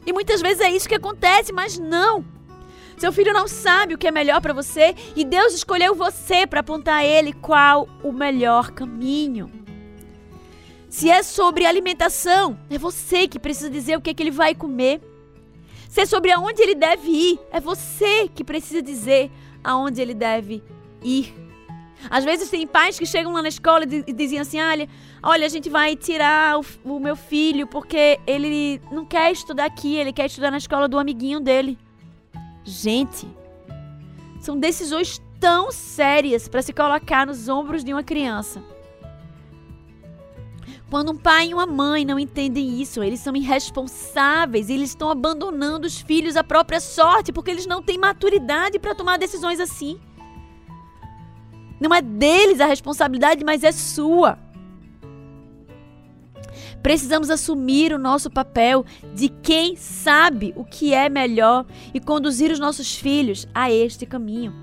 E 0.06 0.12
muitas 0.12 0.42
vezes 0.42 0.62
é 0.62 0.70
isso 0.70 0.88
que 0.88 0.96
acontece, 0.96 1.54
mas 1.54 1.80
não. 1.80 2.26
Seu 2.98 3.12
filho 3.12 3.34
não 3.34 3.48
sabe 3.48 3.94
o 3.94 3.98
que 3.98 4.08
é 4.08 4.12
melhor 4.12 4.42
para 4.42 4.54
você 4.54 4.96
e 5.16 5.26
Deus 5.26 5.54
escolheu 5.54 5.96
você 5.96 6.46
para 6.46 6.60
apontar 6.60 7.00
a 7.00 7.06
ele 7.06 7.34
qual 7.34 7.88
o 8.04 8.12
melhor 8.12 8.72
caminho. 8.72 9.52
Se 10.90 11.10
é 11.10 11.24
sobre 11.24 11.66
alimentação, 11.66 12.58
é 12.70 12.78
você 12.78 13.28
que 13.28 13.40
precisa 13.40 13.70
dizer 13.70 13.98
o 13.98 14.02
que, 14.02 14.12
é 14.12 14.14
que 14.14 14.22
ele 14.22 14.32
vai 14.32 14.54
comer. 14.54 15.02
Se 15.90 16.02
é 16.02 16.06
sobre 16.06 16.32
aonde 16.32 16.62
ele 16.62 16.76
deve 16.76 17.10
ir, 17.10 17.40
é 17.52 17.60
você 17.60 18.28
que 18.28 18.44
precisa 18.44 18.82
dizer 18.82 19.32
aonde 19.64 20.02
ele 20.02 20.14
deve 20.14 20.64
ir. 21.04 21.43
Às 22.10 22.24
vezes 22.24 22.50
tem 22.50 22.68
pais 22.68 22.98
que 22.98 23.06
chegam 23.06 23.34
lá 23.34 23.42
na 23.42 23.48
escola 23.48 23.86
e 23.86 24.14
diziam 24.14 24.42
assim: 24.42 24.58
olha, 25.22 25.46
a 25.46 25.50
gente 25.50 25.70
vai 25.70 25.96
tirar 25.96 26.60
o, 26.60 26.66
o 26.84 27.00
meu 27.00 27.16
filho 27.16 27.68
porque 27.68 28.20
ele 28.28 28.82
não 28.92 29.06
quer 29.06 29.32
estudar 29.32 29.66
aqui, 29.66 29.96
ele 29.96 30.14
quer 30.14 30.26
estudar 30.26 30.52
na 30.52 30.58
escola 30.58 30.88
do 30.88 31.00
amiguinho 31.00 31.40
dele. 31.40 31.78
Gente, 32.64 33.28
são 34.40 34.58
decisões 34.58 35.22
tão 35.40 35.72
sérias 35.72 36.48
para 36.48 36.62
se 36.62 36.72
colocar 36.72 37.28
nos 37.28 37.50
ombros 37.50 37.84
de 37.84 37.94
uma 37.94 38.04
criança. 38.04 38.64
Quando 40.90 41.12
um 41.12 41.18
pai 41.18 41.48
e 41.48 41.54
uma 41.54 41.66
mãe 41.66 42.06
não 42.06 42.20
entendem 42.20 42.80
isso, 42.80 43.02
eles 43.02 43.20
são 43.20 43.36
irresponsáveis, 43.36 44.70
eles 44.70 44.90
estão 44.90 45.10
abandonando 45.10 45.88
os 45.88 46.00
filhos 46.00 46.38
à 46.38 46.44
própria 46.44 46.80
sorte 46.80 47.34
porque 47.34 47.50
eles 47.50 47.66
não 47.66 47.82
têm 47.82 47.98
maturidade 47.98 48.78
para 48.78 48.94
tomar 48.94 49.18
decisões 49.18 49.60
assim. 49.60 50.00
Não 51.84 51.94
é 51.94 52.02
deles 52.02 52.62
a 52.62 52.66
responsabilidade, 52.66 53.44
mas 53.44 53.62
é 53.62 53.72
sua. 53.74 54.40
Precisamos 56.82 57.30
assumir 57.30 57.92
o 57.92 58.00
nosso 58.00 58.30
papel 58.30 58.86
de 59.14 59.28
quem 59.28 59.76
sabe 59.76 60.54
o 60.56 60.64
que 60.64 60.94
é 60.94 61.10
melhor 61.10 61.66
e 61.94 62.00
conduzir 62.00 62.52
os 62.52 62.60
nossos 62.60 62.96
filhos 62.96 63.46
a 63.54 63.70
este 63.70 64.06
caminho. 64.06 64.54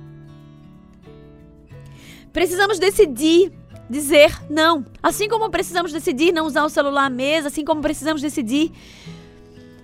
Precisamos 2.33 2.79
decidir 2.79 3.53
dizer 3.91 4.41
não. 4.49 4.87
Assim 5.03 5.29
como 5.29 5.51
precisamos 5.51 5.93
decidir 5.93 6.33
não 6.33 6.47
usar 6.47 6.65
o 6.65 6.71
celular 6.71 7.05
à 7.05 7.11
mesa, 7.11 7.49
assim 7.49 7.67
como 7.67 7.83
precisamos 7.83 8.23
decidir 8.23 8.73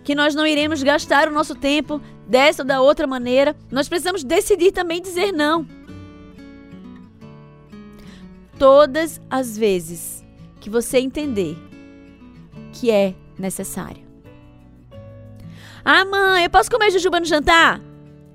que 0.02 0.14
nós 0.14 0.34
não 0.34 0.46
iremos 0.46 0.82
gastar 0.82 1.28
o 1.28 1.32
nosso 1.32 1.54
tempo 1.54 2.00
dessa 2.26 2.62
ou 2.62 2.66
da 2.66 2.80
outra 2.80 3.06
maneira, 3.06 3.54
nós 3.70 3.90
precisamos 3.90 4.24
decidir 4.24 4.72
também 4.72 5.02
dizer 5.02 5.32
não. 5.32 5.75
Todas 8.58 9.20
as 9.30 9.56
vezes 9.56 10.24
que 10.60 10.70
você 10.70 10.98
entender 10.98 11.56
que 12.72 12.90
é 12.90 13.14
necessário. 13.38 14.04
Ah, 15.84 16.04
mãe, 16.04 16.44
eu 16.44 16.50
posso 16.50 16.70
comer 16.70 16.90
jujuba 16.90 17.20
no 17.20 17.26
jantar? 17.26 17.80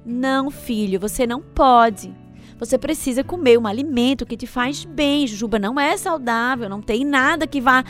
Não, 0.05 0.49
filho, 0.49 0.99
você 0.99 1.27
não 1.27 1.41
pode. 1.41 2.13
Você 2.57 2.77
precisa 2.77 3.23
comer 3.23 3.57
um 3.57 3.67
alimento 3.67 4.25
que 4.25 4.37
te 4.37 4.47
faz 4.47 4.85
bem. 4.85 5.27
Jujuba 5.27 5.57
não 5.57 5.79
é 5.79 5.97
saudável, 5.97 6.69
não 6.69 6.81
tem 6.81 7.03
nada 7.03 7.47
que 7.47 7.59
vá 7.59 7.83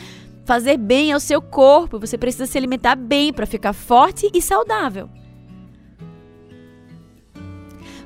fazer 0.45 0.77
bem 0.77 1.11
ao 1.11 1.19
seu 1.19 1.41
corpo. 1.41 1.99
Você 1.99 2.17
precisa 2.17 2.45
se 2.45 2.57
alimentar 2.57 2.95
bem 2.95 3.33
para 3.33 3.45
ficar 3.45 3.73
forte 3.73 4.29
e 4.33 4.41
saudável. 4.41 5.09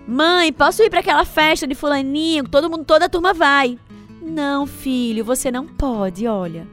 Mãe, 0.08 0.52
posso 0.52 0.84
ir 0.84 0.90
para 0.90 1.00
aquela 1.00 1.26
festa 1.26 1.66
de 1.66 1.74
fulaninho? 1.74 2.48
Todo 2.48 2.70
mundo, 2.70 2.84
toda 2.84 3.06
a 3.06 3.10
turma 3.10 3.34
vai. 3.34 3.80
Não, 4.26 4.66
filho, 4.66 5.24
você 5.24 5.52
não 5.52 5.68
pode, 5.68 6.28
olha 6.28 6.68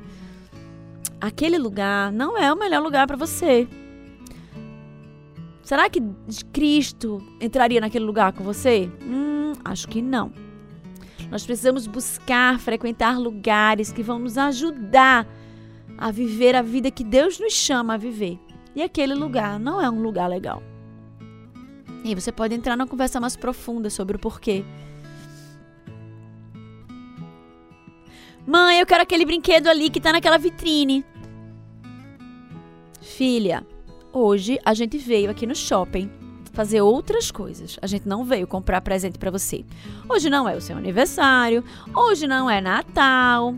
aquele 1.23 1.57
lugar 1.57 2.11
não 2.11 2.37
é 2.37 2.53
o 2.53 2.57
melhor 2.57 2.83
lugar 2.83 3.07
para 3.07 3.17
você. 3.17 3.69
Será 5.63 5.89
que 5.89 6.03
Cristo 6.53 7.23
entraria 7.41 7.81
naquele 7.81 8.05
lugar 8.05 8.33
com 8.33 8.43
você? 8.43 8.91
Hum, 9.01 9.53
acho 9.65 9.87
que 9.87 10.03
não. 10.03 10.33
Nós 11.31 11.47
precisamos 11.47 11.87
buscar, 11.87 12.59
frequentar 12.59 13.17
lugares 13.17 13.93
que 13.93 14.03
vão 14.03 14.19
nos 14.19 14.37
ajudar 14.37 15.25
a 15.97 16.11
viver 16.11 16.57
a 16.57 16.63
vida 16.63 16.91
que 16.91 17.05
Deus 17.05 17.39
nos 17.39 17.53
chama 17.53 17.95
a 17.95 17.97
viver. 17.97 18.41
E 18.75 18.83
aquele 18.83 19.15
lugar 19.15 19.61
não 19.61 19.81
é 19.81 19.89
um 19.89 20.03
lugar 20.03 20.29
legal. 20.29 20.61
E 22.05 22.17
você 22.17 22.33
pode 22.33 22.53
entrar 22.53 22.77
numa 22.77 22.89
conversa 22.89 23.21
mais 23.21 23.37
profunda 23.37 23.89
sobre 23.89 24.17
o 24.17 24.19
porquê. 24.19 24.65
Mãe, 28.47 28.81
eu 28.81 28.87
quero 28.87 29.03
aquele 29.03 29.25
brinquedo 29.25 29.69
ali 29.69 29.89
que 29.89 30.01
tá 30.01 30.13
naquela 30.13 30.37
vitrine. 30.37 31.05
Filha, 33.01 33.65
hoje 34.13 34.59
a 34.65 34.75
gente 34.75 34.99
veio 34.99 35.31
aqui 35.31 35.47
no 35.47 35.55
shopping 35.55 36.11
fazer 36.53 36.81
outras 36.83 37.31
coisas. 37.31 37.79
A 37.81 37.87
gente 37.87 38.07
não 38.07 38.25
veio 38.25 38.47
comprar 38.47 38.81
presente 38.81 39.19
para 39.19 39.31
você. 39.31 39.65
Hoje 40.09 40.29
não 40.29 40.49
é 40.49 40.57
o 40.57 40.61
seu 40.61 40.77
aniversário, 40.77 41.65
hoje 41.95 42.27
não 42.27 42.51
é 42.51 42.61
Natal. 42.61 43.55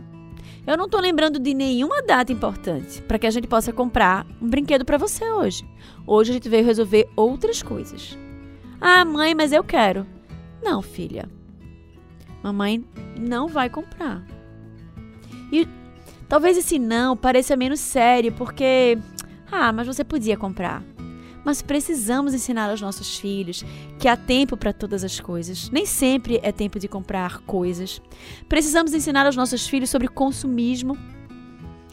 Eu 0.67 0.77
não 0.77 0.89
tô 0.89 0.99
lembrando 0.99 1.39
de 1.39 1.53
nenhuma 1.53 2.03
data 2.03 2.33
importante 2.33 3.03
para 3.03 3.19
que 3.19 3.27
a 3.27 3.31
gente 3.31 3.47
possa 3.47 3.73
comprar 3.73 4.27
um 4.41 4.49
brinquedo 4.49 4.85
para 4.85 4.99
você 4.99 5.25
hoje. 5.31 5.65
Hoje 6.07 6.31
a 6.31 6.35
gente 6.35 6.49
veio 6.49 6.65
resolver 6.65 7.09
outras 7.17 7.63
coisas. 7.63 8.19
Ah, 8.81 9.05
mãe, 9.05 9.35
mas 9.35 9.53
eu 9.53 9.65
quero. 9.65 10.07
Não, 10.63 10.81
filha. 10.81 11.29
Mamãe 12.43 12.85
não 13.19 13.49
vai 13.49 13.69
comprar. 13.69 14.34
E 15.55 15.69
talvez 16.29 16.57
esse 16.57 16.79
não 16.79 17.17
pareça 17.17 17.55
menos 17.55 17.79
sério, 17.79 18.33
porque 18.33 18.99
ah, 19.53 19.73
mas 19.73 19.87
você 19.87 20.03
podia 20.03 20.37
comprar. 20.37 20.83
Mas 21.45 21.63
precisamos 21.63 22.35
ensinar 22.35 22.71
aos 22.71 22.81
nossos 22.81 23.19
filhos 23.19 23.63
que 23.99 24.09
há 24.09 24.17
tempo 24.17 24.57
para 24.57 24.73
todas 24.73 25.05
as 25.05 25.21
coisas. 25.21 25.71
Nem 25.71 25.87
sempre 25.87 26.41
é 26.43 26.51
tempo 26.51 26.79
de 26.79 26.89
comprar 26.89 27.41
coisas. 27.43 28.01
Precisamos 28.49 28.95
ensinar 28.95 29.27
aos 29.27 29.37
nossos 29.37 29.67
filhos 29.69 29.91
sobre 29.91 30.09
consumismo. 30.09 30.97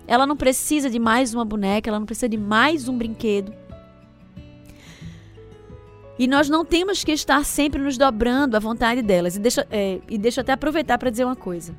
Ela 0.08 0.26
não 0.26 0.38
precisa 0.38 0.90
de 0.90 0.98
mais 0.98 1.34
uma 1.34 1.46
boneca, 1.46 1.90
ela 1.90 2.00
não 2.00 2.06
precisa 2.06 2.30
de 2.30 2.38
mais 2.38 2.88
um 2.88 2.98
brinquedo. 2.98 3.54
E 6.18 6.28
nós 6.28 6.50
não 6.50 6.64
temos 6.64 7.04
que 7.04 7.12
estar 7.12 7.44
sempre 7.46 7.82
nos 7.82 7.98
dobrando 7.98 8.56
à 8.56 8.60
vontade 8.60 9.02
delas. 9.02 9.36
E 9.36 9.40
deixa, 9.40 9.68
é, 9.70 10.00
e 10.10 10.18
deixa 10.18 10.42
até 10.42 10.54
aproveitar 10.54 10.98
para 10.98 11.10
dizer 11.10 11.26
uma 11.26 11.36
coisa. 11.36 11.76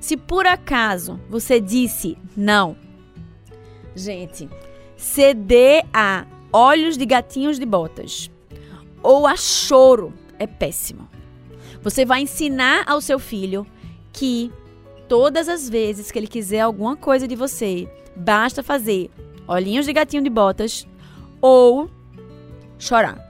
Se 0.00 0.16
por 0.16 0.46
acaso 0.46 1.20
você 1.28 1.60
disse 1.60 2.16
não, 2.36 2.76
gente, 3.94 4.48
ceder 4.96 5.84
a 5.92 6.26
olhos 6.52 6.96
de 6.96 7.04
gatinhos 7.04 7.58
de 7.58 7.66
botas 7.66 8.30
ou 9.02 9.26
a 9.26 9.36
choro 9.36 10.12
é 10.38 10.46
péssimo. 10.46 11.08
Você 11.82 12.04
vai 12.04 12.22
ensinar 12.22 12.84
ao 12.86 13.00
seu 13.00 13.18
filho 13.18 13.66
que 14.12 14.52
todas 15.08 15.48
as 15.48 15.68
vezes 15.68 16.10
que 16.10 16.18
ele 16.18 16.26
quiser 16.26 16.60
alguma 16.60 16.96
coisa 16.96 17.26
de 17.26 17.34
você, 17.36 17.88
basta 18.16 18.62
fazer 18.62 19.10
olhinhos 19.46 19.86
de 19.86 19.92
gatinho 19.92 20.22
de 20.22 20.30
botas 20.30 20.86
ou 21.40 21.90
chorar. 22.78 23.27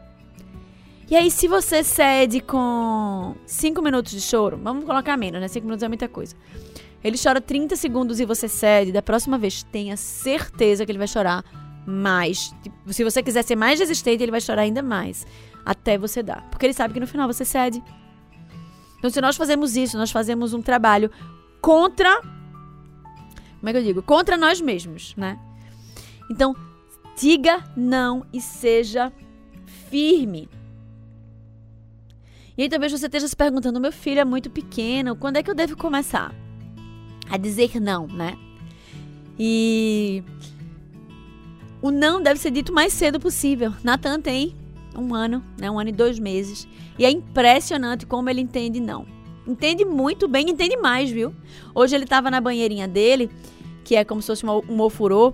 E 1.11 1.17
aí, 1.17 1.31
se 1.31 1.49
você 1.49 1.83
cede 1.83 2.41
com 2.41 3.35
5 3.47 3.81
minutos 3.81 4.13
de 4.13 4.21
choro, 4.21 4.61
vamos 4.63 4.85
colocar 4.85 5.17
menos, 5.17 5.41
né? 5.41 5.49
5 5.49 5.65
minutos 5.65 5.83
é 5.83 5.89
muita 5.89 6.07
coisa. 6.07 6.37
Ele 7.03 7.17
chora 7.17 7.41
30 7.41 7.77
segundos 7.77 8.21
e 8.21 8.27
você 8.27 8.47
cede. 8.47 8.93
Da 8.93 9.01
próxima 9.01 9.39
vez, 9.39 9.63
tenha 9.63 9.97
certeza 9.97 10.85
que 10.85 10.93
ele 10.93 10.99
vai 10.99 11.09
chorar 11.09 11.43
mais. 11.87 12.55
Se 12.89 13.03
você 13.03 13.23
quiser 13.23 13.43
ser 13.43 13.57
mais 13.57 13.81
resistente, 13.81 14.23
ele 14.23 14.31
vai 14.31 14.41
chorar 14.41 14.63
ainda 14.63 14.83
mais. 14.83 15.27
até 15.65 15.97
você 15.99 16.23
dar. 16.23 16.49
Porque 16.51 16.67
ele 16.67 16.73
sabe 16.73 16.95
que 16.95 17.01
no 17.01 17.07
final 17.07 17.27
você 17.27 17.45
cede. 17.45 17.83
Então, 18.99 19.11
se 19.11 19.21
nós 19.21 19.37
fazemos 19.37 19.77
isso, 19.77 19.97
nós 19.97 20.11
fazemos 20.11 20.53
um 20.53 20.61
trabalho 20.61 21.11
contra. 21.61 22.21
Como 22.21 23.69
é 23.69 23.73
que 23.73 23.79
eu 23.79 23.83
digo? 23.83 24.03
Contra 24.03 24.37
nós 24.37 24.61
mesmos, 24.61 25.15
né? 25.17 25.39
Então, 26.31 26.55
diga 27.19 27.65
não 27.77 28.27
e 28.33 28.41
seja 28.41 29.13
firme. 29.91 30.49
E 32.59 32.63
aí 32.63 32.69
talvez 32.69 32.91
você 32.91 33.07
esteja 33.07 33.29
se 33.29 33.37
perguntando: 33.37 33.81
meu 33.81 33.93
filho 33.93 34.19
é 34.19 34.25
muito 34.25 34.51
pequeno, 34.51 35.15
quando 35.15 35.37
é 35.37 35.43
que 35.45 35.51
eu 35.51 35.55
devo 35.55 35.77
começar 35.77 36.35
a 37.31 37.37
dizer 37.37 37.81
não, 37.81 38.09
né? 38.09 38.37
E 39.39 40.25
o 41.81 41.93
não 41.93 42.21
deve 42.21 42.41
ser 42.41 42.51
dito 42.51 42.73
o 42.73 42.75
mais 42.75 42.93
cedo 42.93 43.21
possível. 43.21 43.73
Natan 43.85 44.21
tem 44.21 44.57
um 44.97 45.15
ano, 45.15 45.45
né? 45.57 45.71
Um 45.71 45.79
ano 45.79 45.91
e 45.91 45.93
dois 45.93 46.19
meses. 46.19 46.67
E 46.99 47.05
é 47.05 47.11
impressionante 47.11 48.05
como 48.05 48.29
ele 48.29 48.41
entende 48.41 48.81
não. 48.81 49.07
Entende 49.47 49.85
muito 49.85 50.27
bem, 50.27 50.51
entende 50.51 50.77
mais, 50.77 51.09
viu? 51.09 51.33
Hoje 51.73 51.95
ele 51.95 52.05
estava 52.05 52.29
na 52.29 52.41
banheirinha 52.41 52.89
dele, 52.89 53.31
que 53.85 53.95
é 53.95 54.05
como 54.05 54.21
se 54.21 54.27
fosse 54.27 54.45
um 54.45 54.81
ofurô, 54.81 55.33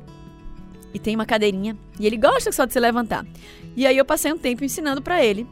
e 0.92 0.98
tem 0.98 1.14
uma 1.14 1.24
cadeirinha. 1.24 1.74
E 1.98 2.06
ele 2.06 2.18
gosta 2.18 2.52
só 2.52 2.66
de 2.66 2.74
se 2.74 2.78
levantar. 2.78 3.26
E 3.74 3.87
aí 3.87 3.96
eu 3.96 4.04
passei 4.04 4.30
um 4.30 4.38
tempo 4.38 4.62
ensinando 4.62 5.00
para 5.00 5.24
ele 5.24 5.46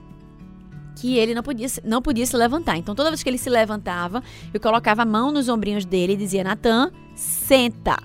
que 0.97 1.17
ele 1.17 1.35
não 1.35 1.43
podia, 1.43 1.67
não 1.85 2.03
podia 2.03 2.27
se 2.27 2.37
levantar. 2.37 2.77
Então 2.77 2.95
toda 2.95 3.11
vez 3.11 3.23
que 3.23 3.29
ele 3.29 3.39
se 3.39 3.51
levantava, 3.51 4.23
eu 4.53 4.61
colocava 4.61 5.03
a 5.03 5.05
mão 5.05 5.31
nos 5.33 5.49
ombrinhos 5.49 5.85
dele 5.85 6.15
e 6.15 6.17
dizia: 6.17 6.45
Natan, 6.45 6.91
senta. 7.15 7.97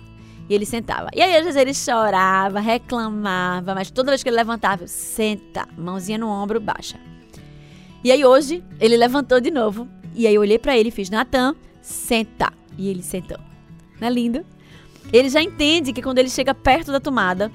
E 0.50 0.54
ele 0.54 0.65
sentava. 0.65 1.10
E 1.13 1.21
aí, 1.21 1.36
às 1.36 1.43
vezes, 1.43 1.60
ele 1.60 1.73
chorava, 1.73 2.62
reclamava, 2.62 3.76
mas 3.76 3.91
toda 3.91 4.12
vez 4.12 4.23
que 4.23 4.30
ele 4.30 4.38
levantava, 4.38 4.84
eu, 4.84 4.88
senta, 4.88 5.67
mãozinha 5.78 6.17
no 6.17 6.30
ombro, 6.30 6.60
baixa. 6.60 6.97
E 8.02 8.12
aí, 8.12 8.23
hoje, 8.23 8.63
ele 8.80 8.95
levantou 8.95 9.41
de 9.41 9.52
novo. 9.52 9.89
E 10.15 10.26
aí, 10.26 10.34
eu 10.34 10.41
olhei 10.41 10.58
para 10.58 10.78
ele 10.78 10.88
e 10.88 10.91
fiz: 10.91 11.10
Natan, 11.10 11.54
senta. 11.82 12.54
E 12.78 12.88
ele 12.88 13.04
sentou. 13.04 13.39
Não 14.00 14.08
é 14.08 14.12
lindo? 14.12 14.45
Ele 15.12 15.30
já 15.30 15.41
entende 15.41 15.91
que 15.91 16.02
quando 16.02 16.19
ele 16.19 16.30
chega 16.30 16.54
perto 16.54 16.91
da 16.91 17.00
tomada, 17.00 17.52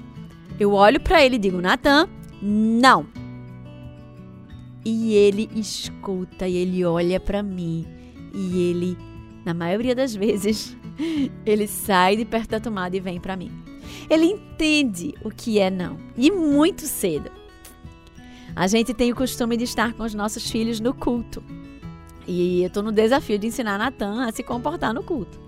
eu 0.59 0.73
olho 0.73 0.99
para 0.99 1.23
ele 1.23 1.35
e 1.35 1.39
digo: 1.39 1.59
Natan, 1.61 2.07
não. 2.41 3.07
E 4.85 5.13
ele 5.13 5.49
escuta 5.55 6.47
e 6.47 6.57
ele 6.57 6.83
olha 6.83 7.19
para 7.19 7.41
mim 7.41 7.85
e 8.33 8.69
ele, 8.69 8.97
na 9.45 9.53
maioria 9.53 9.95
das 9.95 10.13
vezes, 10.13 10.75
ele 11.45 11.67
sai 11.67 12.17
de 12.17 12.25
perto 12.25 12.49
da 12.49 12.59
tomada 12.59 12.95
e 12.97 12.99
vem 12.99 13.19
para 13.19 13.37
mim. 13.37 13.51
Ele 14.09 14.25
entende 14.25 15.13
o 15.23 15.29
que 15.29 15.59
é 15.59 15.69
não 15.69 15.97
e 16.17 16.31
muito 16.31 16.83
cedo. 16.83 17.31
A 18.55 18.67
gente 18.67 18.93
tem 18.93 19.11
o 19.11 19.15
costume 19.15 19.57
de 19.57 19.63
estar 19.63 19.93
com 19.93 20.03
os 20.03 20.13
nossos 20.13 20.49
filhos 20.49 20.79
no 20.79 20.93
culto. 20.93 21.43
E 22.27 22.61
eu 22.61 22.67
estou 22.67 22.83
no 22.83 22.91
desafio 22.91 23.37
de 23.37 23.47
ensinar 23.47 23.77
Natan 23.77 24.25
a 24.25 24.31
se 24.31 24.43
comportar 24.43 24.93
no 24.93 25.03
culto. 25.03 25.39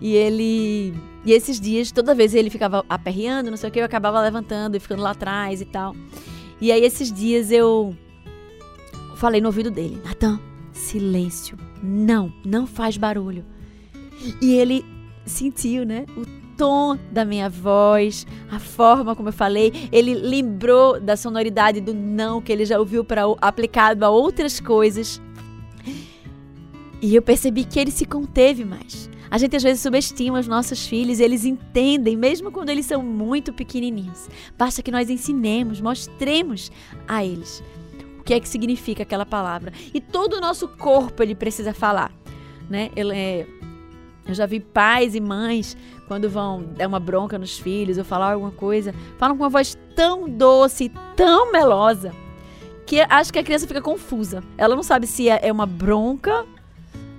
E 0.00 0.14
ele. 0.14 0.94
E 1.24 1.32
esses 1.32 1.60
dias, 1.60 1.92
toda 1.92 2.14
vez 2.14 2.34
ele 2.34 2.48
ficava 2.48 2.84
aperreando, 2.88 3.50
não 3.50 3.56
sei 3.56 3.68
o 3.68 3.72
que, 3.72 3.80
eu 3.80 3.84
acabava 3.84 4.20
levantando 4.20 4.76
e 4.76 4.80
ficando 4.80 5.02
lá 5.02 5.10
atrás 5.10 5.60
e 5.60 5.66
tal. 5.66 5.94
E 6.60 6.72
aí, 6.72 6.82
esses 6.82 7.12
dias 7.12 7.50
eu 7.50 7.94
falei 9.20 9.40
no 9.40 9.48
ouvido 9.48 9.70
dele: 9.70 10.00
Natan, 10.02 10.40
silêncio. 10.72 11.56
Não, 11.82 12.32
não 12.44 12.66
faz 12.66 12.96
barulho. 12.96 13.44
E 14.40 14.54
ele 14.54 14.84
sentiu, 15.26 15.84
né? 15.84 16.06
O 16.16 16.24
tom 16.56 16.98
da 17.12 17.24
minha 17.24 17.48
voz, 17.48 18.26
a 18.50 18.58
forma 18.58 19.14
como 19.14 19.28
eu 19.28 19.32
falei. 19.32 19.88
Ele 19.92 20.14
lembrou 20.14 20.98
da 20.98 21.16
sonoridade 21.16 21.80
do 21.80 21.94
não 21.94 22.40
que 22.40 22.50
ele 22.50 22.64
já 22.64 22.78
ouviu 22.78 23.04
para 23.04 23.22
aplicado 23.40 24.04
a 24.04 24.10
outras 24.10 24.58
coisas. 24.58 25.20
E 27.02 27.14
eu 27.14 27.22
percebi 27.22 27.64
que 27.64 27.78
ele 27.78 27.90
se 27.90 28.04
conteve 28.04 28.64
mais. 28.64 29.08
A 29.30 29.38
gente 29.38 29.54
às 29.54 29.62
vezes 29.62 29.80
subestima 29.80 30.40
os 30.40 30.48
nossos 30.48 30.86
filhos 30.86 31.20
eles 31.20 31.44
entendem, 31.44 32.16
mesmo 32.16 32.50
quando 32.50 32.68
eles 32.68 32.84
são 32.84 33.02
muito 33.02 33.52
pequenininhos. 33.52 34.28
Basta 34.58 34.82
que 34.82 34.90
nós 34.90 35.08
ensinemos, 35.08 35.80
mostremos 35.80 36.70
a 37.06 37.24
eles 37.24 37.62
que 38.30 38.34
é 38.34 38.38
que 38.38 38.48
significa 38.48 39.02
aquela 39.02 39.26
palavra. 39.26 39.72
E 39.92 40.00
todo 40.00 40.34
o 40.34 40.40
nosso 40.40 40.68
corpo 40.68 41.20
ele 41.20 41.34
precisa 41.34 41.74
falar, 41.74 42.12
né? 42.70 42.88
Ele 42.94 43.12
é, 43.12 43.44
eu 44.24 44.32
já 44.32 44.46
vi 44.46 44.60
pais 44.60 45.16
e 45.16 45.20
mães 45.20 45.76
quando 46.06 46.30
vão 46.30 46.62
dar 46.62 46.86
uma 46.86 47.00
bronca 47.00 47.36
nos 47.36 47.58
filhos 47.58 47.98
ou 47.98 48.04
falar 48.04 48.34
alguma 48.34 48.52
coisa, 48.52 48.94
falam 49.18 49.36
com 49.36 49.42
uma 49.42 49.50
voz 49.50 49.76
tão 49.96 50.28
doce, 50.28 50.92
tão 51.16 51.50
melosa, 51.50 52.12
que 52.86 53.00
acho 53.00 53.32
que 53.32 53.40
a 53.40 53.42
criança 53.42 53.66
fica 53.66 53.82
confusa. 53.82 54.44
Ela 54.56 54.76
não 54.76 54.84
sabe 54.84 55.08
se 55.08 55.28
é, 55.28 55.40
é 55.48 55.50
uma 55.50 55.66
bronca, 55.66 56.46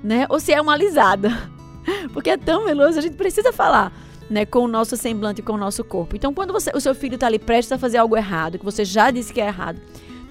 né, 0.01 0.25
ou 0.29 0.39
se 0.39 0.53
é 0.53 0.61
uma 0.61 0.71
alisada. 0.71 1.29
Porque 2.13 2.29
é 2.29 2.37
tão 2.37 2.63
meloso, 2.63 2.97
a 2.97 3.01
gente 3.01 3.17
precisa 3.17 3.51
falar. 3.51 3.91
Né, 4.29 4.45
com 4.45 4.59
o 4.59 4.67
nosso 4.69 4.95
semblante, 4.95 5.41
com 5.41 5.51
o 5.51 5.57
nosso 5.57 5.83
corpo. 5.83 6.15
Então, 6.15 6.33
quando 6.33 6.53
você, 6.53 6.71
o 6.73 6.79
seu 6.79 6.95
filho 6.95 7.15
está 7.15 7.27
ali 7.27 7.37
prestes 7.37 7.73
a 7.73 7.77
fazer 7.77 7.97
algo 7.97 8.15
errado, 8.15 8.57
que 8.57 8.63
você 8.63 8.85
já 8.85 9.11
disse 9.11 9.33
que 9.33 9.41
é 9.41 9.47
errado, 9.47 9.77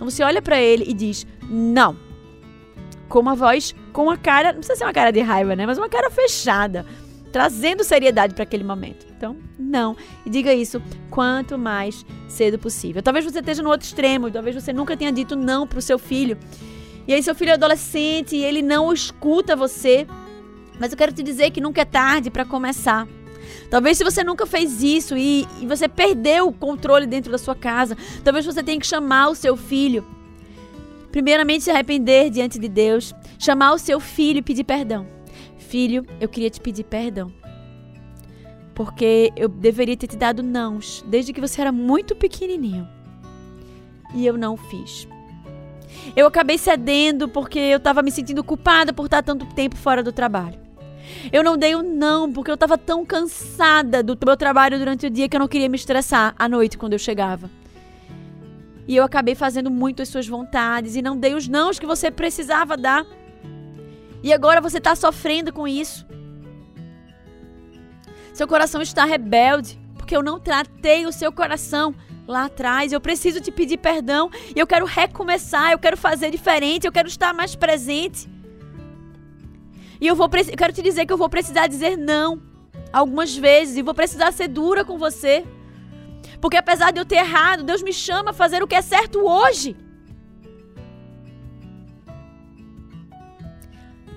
então 0.01 0.09
você 0.09 0.23
olha 0.23 0.41
para 0.41 0.59
ele 0.59 0.87
e 0.89 0.95
diz: 0.95 1.27
não. 1.47 1.95
Com 3.07 3.19
uma 3.19 3.35
voz, 3.35 3.75
com 3.93 4.05
uma 4.05 4.17
cara, 4.17 4.51
não 4.51 4.61
precisa 4.61 4.79
ser 4.79 4.85
uma 4.85 4.95
cara 4.95 5.11
de 5.11 5.21
raiva, 5.21 5.55
né? 5.55 5.67
Mas 5.67 5.77
uma 5.77 5.91
cara 5.91 6.11
fechada, 6.11 6.87
trazendo 7.31 7.85
seriedade 7.85 8.33
para 8.33 8.45
aquele 8.45 8.65
momento. 8.65 9.07
Então, 9.15 9.37
não. 9.59 9.95
E 10.25 10.31
diga 10.31 10.55
isso 10.55 10.81
quanto 11.11 11.59
mais 11.59 12.07
cedo 12.29 12.59
possível. 12.59 13.03
Talvez 13.03 13.27
você 13.27 13.41
esteja 13.41 13.63
no 13.63 13.69
outro 13.69 13.87
extremo, 13.87 14.31
talvez 14.31 14.55
você 14.55 14.73
nunca 14.73 14.97
tenha 14.97 15.13
dito 15.13 15.37
não 15.37 15.67
para 15.67 15.81
o 15.81 15.83
seu 15.83 15.99
filho. 15.99 16.39
E 17.07 17.13
aí, 17.13 17.23
seu 17.23 17.35
filho 17.35 17.51
é 17.51 17.55
adolescente 17.55 18.35
e 18.35 18.43
ele 18.43 18.63
não 18.63 18.91
escuta 18.91 19.55
você. 19.55 20.07
Mas 20.79 20.93
eu 20.93 20.97
quero 20.97 21.13
te 21.13 21.23
dizer 21.23 21.51
que 21.51 21.61
nunca 21.61 21.83
é 21.83 21.85
tarde 21.85 22.31
para 22.31 22.47
começar. 22.47 23.07
Talvez 23.71 23.99
se 23.99 24.05
você 24.05 24.25
nunca 24.25 24.47
fez 24.47 24.83
isso 24.83 25.17
e, 25.17 25.47
e, 25.61 25.67
você 25.67 25.89
perdeu 25.89 26.49
o 26.49 26.53
controle 26.53 27.07
dentro 27.07 27.31
da 27.31 27.39
sua 27.39 27.55
casa, 27.55 27.97
talvez 28.25 28.45
você 28.45 28.63
tenha 28.63 28.79
que 28.79 28.87
chamar 28.87 29.29
o 29.29 29.35
seu 29.35 29.57
filho. 29.57 30.05
Primeiramente, 31.13 31.65
se 31.65 31.71
arrepender 31.71 32.31
diante 32.31 32.59
de 32.59 32.69
Deus, 32.69 33.15
chamar 33.39 33.73
o 33.73 33.79
seu 33.79 33.99
filho 34.01 34.39
e 34.39 34.43
pedir 34.43 34.65
perdão. 34.65 35.07
Filho, 35.59 36.07
eu 36.21 36.29
queria 36.29 36.51
te 36.51 36.61
pedir 36.61 36.85
perdão. 36.85 37.33
Porque 38.75 39.33
eu 39.37 39.49
deveria 39.49 39.97
ter 39.97 40.07
te 40.07 40.17
dado 40.17 40.43
nãos 40.43 41.05
desde 41.07 41.33
que 41.33 41.41
você 41.41 41.61
era 41.61 41.73
muito 41.73 42.15
pequenininho. 42.15 42.89
E 44.15 44.27
eu 44.27 44.37
não 44.37 44.57
fiz. 44.57 45.07
Eu 46.17 46.27
acabei 46.27 46.59
cedendo 46.59 47.29
porque 47.29 47.59
eu 47.59 47.79
estava 47.79 48.03
me 48.03 48.11
sentindo 48.11 48.43
culpada 48.43 48.93
por 48.93 49.05
estar 49.05 49.23
tanto 49.23 49.47
tempo 49.55 49.77
fora 49.77 50.03
do 50.03 50.13
trabalho. 50.13 50.70
Eu 51.33 51.43
não 51.43 51.57
dei 51.57 51.75
o 51.75 51.79
um 51.79 51.83
não, 51.83 52.33
porque 52.33 52.51
eu 52.51 52.55
estava 52.55 52.77
tão 52.77 53.05
cansada 53.05 54.03
do 54.03 54.17
meu 54.25 54.37
trabalho 54.37 54.79
durante 54.79 55.07
o 55.07 55.11
dia 55.11 55.29
que 55.29 55.37
eu 55.37 55.41
não 55.41 55.49
queria 55.49 55.69
me 55.69 55.77
estressar 55.77 56.35
à 56.39 56.49
noite 56.49 56.79
quando 56.79 56.93
eu 56.93 56.99
chegava. 56.99 57.51
E 58.87 58.97
eu 58.97 59.05
acabei 59.05 59.35
fazendo 59.35 59.71
muito 59.71 60.03
as 60.03 60.09
suas 60.09 60.27
vontades 60.27 60.97
e 60.97 61.03
não 61.03 61.17
dei 61.17 61.35
os 61.35 61.47
nãos 61.47 61.79
que 61.79 61.87
você 61.87 62.11
precisava 62.11 62.77
dar. 62.77 63.07
E 64.23 64.33
agora 64.33 64.61
você 64.61 64.79
está 64.79 64.97
sofrendo 64.97 65.53
com 65.53 65.67
isso. 65.69 66.07
Seu 68.33 68.49
coração 68.49 68.83
está 68.83 69.05
rebelde, 69.05 69.79
porque 69.97 70.17
eu 70.17 70.23
não 70.23 70.41
tratei 70.41 71.07
o 71.07 71.13
seu 71.13 71.31
coração 71.33 71.95
lá 72.27 72.47
atrás. 72.47 72.93
Eu 72.93 73.01
preciso 73.01 73.41
te 73.41 73.51
pedir 73.51 73.77
perdão 73.77 74.31
e 74.55 74.59
eu 74.59 74.67
quero 74.67 74.87
recomeçar, 74.87 75.73
eu 75.73 75.79
quero 75.79 75.97
fazer 75.97 76.31
diferente, 76.31 76.87
eu 76.87 76.93
quero 76.93 77.09
estar 77.09 77.35
mais 77.35 77.55
presente. 77.55 78.29
E 80.01 80.07
eu 80.07 80.17
vou 80.17 80.29
quero 80.29 80.73
te 80.73 80.83
dizer 80.83 81.07
que 81.07 81.13
eu 81.13 81.19
vou 81.19 81.29
precisar 81.29 81.67
dizer 81.67 81.97
não 81.97 82.43
algumas 82.93 83.37
vezes 83.37 83.77
e 83.77 83.83
vou 83.83 83.95
precisar 83.95 84.33
ser 84.33 84.49
dura 84.49 84.85
com 84.85 84.99
você. 84.99 85.45
Porque 86.41 86.57
apesar 86.57 86.91
de 86.91 86.99
eu 87.01 87.05
ter 87.05 87.17
errado, 87.17 87.63
Deus 87.63 87.83
me 87.83 87.93
chama 87.93 88.31
a 88.31 88.35
fazer 88.35 88.63
o 88.63 88.67
que 88.67 88.75
é 88.75 88.83
certo 88.83 89.21
hoje. 89.21 89.77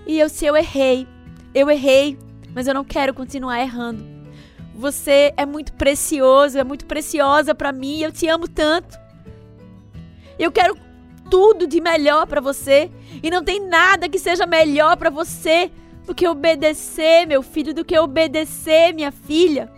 E 0.06 0.20
eu, 0.20 0.30
se 0.30 0.46
eu 0.46 0.56
errei, 0.56 1.08
eu 1.54 1.70
errei, 1.70 2.18
mas 2.54 2.68
eu 2.68 2.74
não 2.74 2.84
quero 2.84 3.14
continuar 3.14 3.60
errando. 3.62 4.06
Você 4.76 5.34
é 5.38 5.46
muito 5.46 5.74
precioso, 5.74 6.58
é 6.58 6.64
muito 6.64 6.86
preciosa 6.86 7.54
para 7.54 7.72
mim, 7.72 8.00
eu 8.00 8.12
te 8.12 8.28
amo 8.28 8.48
tanto. 8.48 8.98
Eu 10.40 10.52
quero 10.52 10.76
tudo 11.30 11.68
de 11.68 11.80
melhor 11.80 12.28
para 12.28 12.42
você 12.42 12.92
e 13.22 13.30
não 13.30 13.44
tem 13.44 13.60
nada 13.60 14.10
que 14.10 14.20
seja 14.20 14.46
melhor 14.46 14.98
para 14.98 15.10
você 15.10 15.72
do 16.06 16.14
que 16.14 16.28
obedecer, 16.28 17.26
meu 17.26 17.42
filho, 17.42 17.74
do 17.74 17.86
que 17.86 17.98
obedecer, 17.98 18.94
minha 18.94 19.12
filha. 19.12 19.72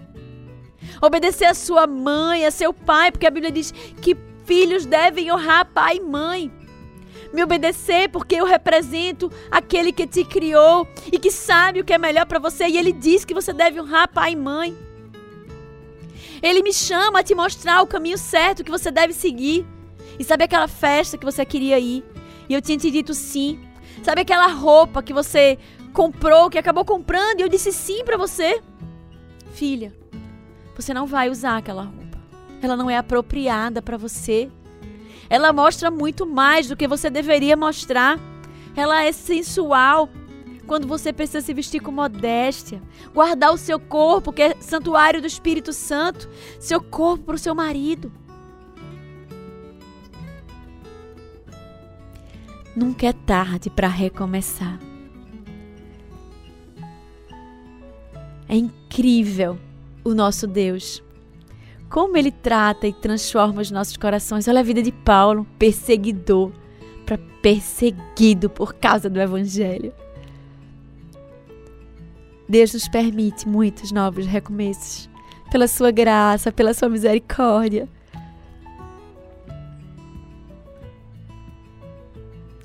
Obedecer 1.02 1.46
a 1.46 1.54
sua 1.54 1.86
mãe, 1.86 2.46
a 2.46 2.52
seu 2.52 2.74
pai, 2.74 3.12
porque 3.12 3.28
a 3.28 3.32
Bíblia 3.32 3.52
diz 3.52 3.72
que 4.02 4.18
filhos 4.46 4.86
devem 4.86 5.32
honrar 5.32 5.66
pai 5.66 5.98
e 5.98 6.02
mãe. 6.02 6.52
Me 7.34 7.44
obedecer 7.44 8.10
porque 8.10 8.36
eu 8.36 8.46
represento 8.46 9.32
aquele 9.52 9.92
que 9.92 10.08
te 10.08 10.24
criou 10.24 10.88
e 11.12 11.20
que 11.20 11.32
sabe 11.32 11.82
o 11.82 11.84
que 11.84 11.94
é 11.94 11.98
melhor 11.98 12.26
para 12.26 12.40
você 12.40 12.68
e 12.68 12.78
ele 12.78 12.94
diz 12.94 13.26
que 13.26 13.34
você 13.34 13.52
deve 13.52 13.82
honrar 13.82 14.08
pai 14.08 14.32
e 14.32 14.36
mãe. 14.36 14.76
Ele 16.42 16.62
me 16.62 16.72
chama 16.72 17.20
a 17.20 17.24
te 17.24 17.34
mostrar 17.34 17.82
o 17.82 17.88
caminho 17.88 18.18
certo 18.18 18.64
que 18.64 18.72
você 18.72 18.92
deve 18.92 19.14
seguir. 19.14 19.66
E 20.18 20.24
sabe 20.24 20.44
aquela 20.44 20.68
festa 20.68 21.18
que 21.18 21.26
você 21.26 21.46
queria 21.46 21.78
ir? 21.80 22.04
E 22.48 22.54
eu 22.54 22.62
tinha 22.62 22.78
te 22.78 22.90
dito 22.90 23.14
sim. 23.14 23.60
Sabe 24.06 24.22
aquela 24.22 24.46
roupa 24.46 25.02
que 25.02 25.12
você 25.12 25.58
comprou, 25.92 26.48
que 26.48 26.60
acabou 26.60 26.86
comprando, 26.86 27.40
e 27.40 27.42
eu 27.42 27.50
disse 27.50 27.72
sim 27.72 28.06
para 28.06 28.16
você? 28.18 28.62
Filha, 29.54 29.96
você 30.76 30.94
não 30.94 31.08
vai 31.08 31.28
usar 31.28 31.58
aquela 31.58 31.82
roupa. 31.82 32.20
Ela 32.62 32.78
não 32.78 32.88
é 32.88 32.98
apropriada 32.98 33.82
para 33.82 33.98
você. 33.98 34.48
Ela 35.28 35.52
mostra 35.52 35.90
muito 35.90 36.24
mais 36.24 36.68
do 36.68 36.76
que 36.76 36.88
você 36.88 37.10
deveria 37.10 37.58
mostrar. 37.58 38.20
Ela 38.76 39.04
é 39.04 39.12
sensual 39.12 40.08
quando 40.68 40.88
você 40.88 41.12
precisa 41.12 41.42
se 41.42 41.52
vestir 41.52 41.80
com 41.80 41.92
modéstia, 41.92 42.84
guardar 43.12 43.52
o 43.52 43.58
seu 43.58 43.80
corpo, 43.80 44.32
que 44.32 44.44
é 44.44 44.56
santuário 44.60 45.20
do 45.20 45.26
Espírito 45.26 45.74
Santo, 45.74 46.30
seu 46.60 46.80
corpo 46.80 47.24
para 47.24 47.36
o 47.36 47.40
seu 47.40 47.56
marido. 47.56 48.14
Nunca 52.76 53.08
é 53.08 53.14
tarde 53.14 53.70
para 53.70 53.88
recomeçar. 53.88 54.78
É 58.50 58.56
incrível 58.56 59.58
o 60.04 60.14
nosso 60.14 60.46
Deus. 60.46 61.02
Como 61.90 62.18
ele 62.18 62.32
trata 62.32 62.88
e 62.88 62.94
transforma 62.94 63.62
os 63.62 63.72
nossos 63.72 63.96
corações. 63.96 64.48
Olha 64.48 64.60
a 64.60 64.64
vida 64.64 64.82
de 64.82 64.92
Paulo, 64.92 65.48
perseguidor, 65.58 66.52
para 67.06 67.18
perseguido 67.42 68.50
por 68.50 68.74
causa 68.74 69.10
do 69.10 69.22
Evangelho. 69.22 69.94
Deus 72.48 72.74
nos 72.74 72.88
permite 72.88 73.48
muitos 73.48 73.92
novos 73.92 74.26
recomeços, 74.26 75.10
pela 75.50 75.68
sua 75.68 75.92
graça, 75.92 76.52
pela 76.52 76.74
sua 76.74 76.90
misericórdia. 76.90 77.88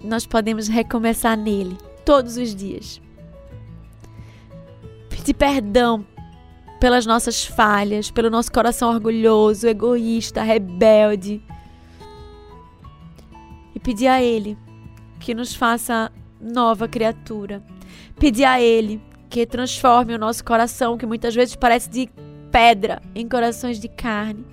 Nós 0.03 0.27
podemos 0.27 0.69
recomeçar 0.69 1.37
nele 1.37 1.77
todos 2.05 2.37
os 2.37 2.55
dias. 2.55 3.01
Pedir 5.09 5.35
perdão 5.35 6.07
pelas 6.81 7.05
nossas 7.05 7.45
falhas, 7.45 8.11
pelo 8.11 8.31
nosso 8.31 8.51
coração 8.51 8.91
orgulhoso, 8.91 9.69
egoísta, 9.69 10.43
rebelde. 10.43 11.43
E 13.75 13.79
pedir 13.79 14.07
a 14.07 14.23
Ele 14.23 14.57
que 15.21 15.35
nos 15.35 15.55
faça 15.55 16.11
nova 16.41 16.89
criatura. 16.89 17.63
Pedir 18.19 18.45
a 18.45 18.61
Ele 18.61 19.01
que 19.29 19.47
transforme 19.47 20.15
o 20.15 20.19
nosso 20.19 20.43
coração, 20.43 20.97
que 20.97 21.07
muitas 21.07 21.35
vezes 21.35 21.55
parece 21.55 21.91
de 21.91 22.11
pedra, 22.51 23.01
em 23.15 23.29
corações 23.29 23.79
de 23.79 23.89
carne. 23.89 24.45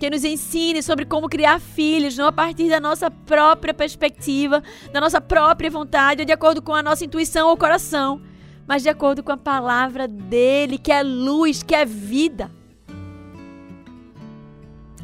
Que 0.00 0.08
nos 0.08 0.24
ensine 0.24 0.82
sobre 0.82 1.04
como 1.04 1.28
criar 1.28 1.60
filhos, 1.60 2.16
não 2.16 2.26
a 2.26 2.32
partir 2.32 2.70
da 2.70 2.80
nossa 2.80 3.10
própria 3.10 3.74
perspectiva, 3.74 4.62
da 4.92 5.00
nossa 5.00 5.20
própria 5.20 5.70
vontade, 5.70 6.22
ou 6.22 6.26
de 6.26 6.32
acordo 6.32 6.62
com 6.62 6.74
a 6.74 6.82
nossa 6.82 7.04
intuição 7.04 7.50
ou 7.50 7.56
coração, 7.56 8.22
mas 8.66 8.82
de 8.82 8.88
acordo 8.88 9.22
com 9.22 9.30
a 9.30 9.36
palavra 9.36 10.08
dele, 10.08 10.78
que 10.78 10.90
é 10.90 11.02
luz, 11.02 11.62
que 11.62 11.74
é 11.74 11.84
vida 11.84 12.50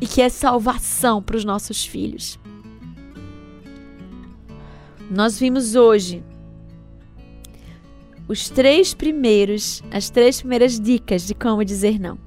e 0.01 0.07
que 0.07 0.23
é 0.23 0.31
salvação 0.31 1.23
para 1.23 1.37
os 1.37 1.45
nossos 1.45 1.85
filhos. 1.85 2.39
Nós 5.11 5.39
vimos 5.39 5.75
hoje 5.75 6.25
os 8.27 8.49
três 8.49 8.95
primeiros, 8.95 9.83
as 9.91 10.09
três 10.09 10.41
primeiras 10.41 10.81
dicas 10.81 11.27
de 11.27 11.35
como 11.35 11.63
dizer 11.65 12.01
não. 12.01 12.26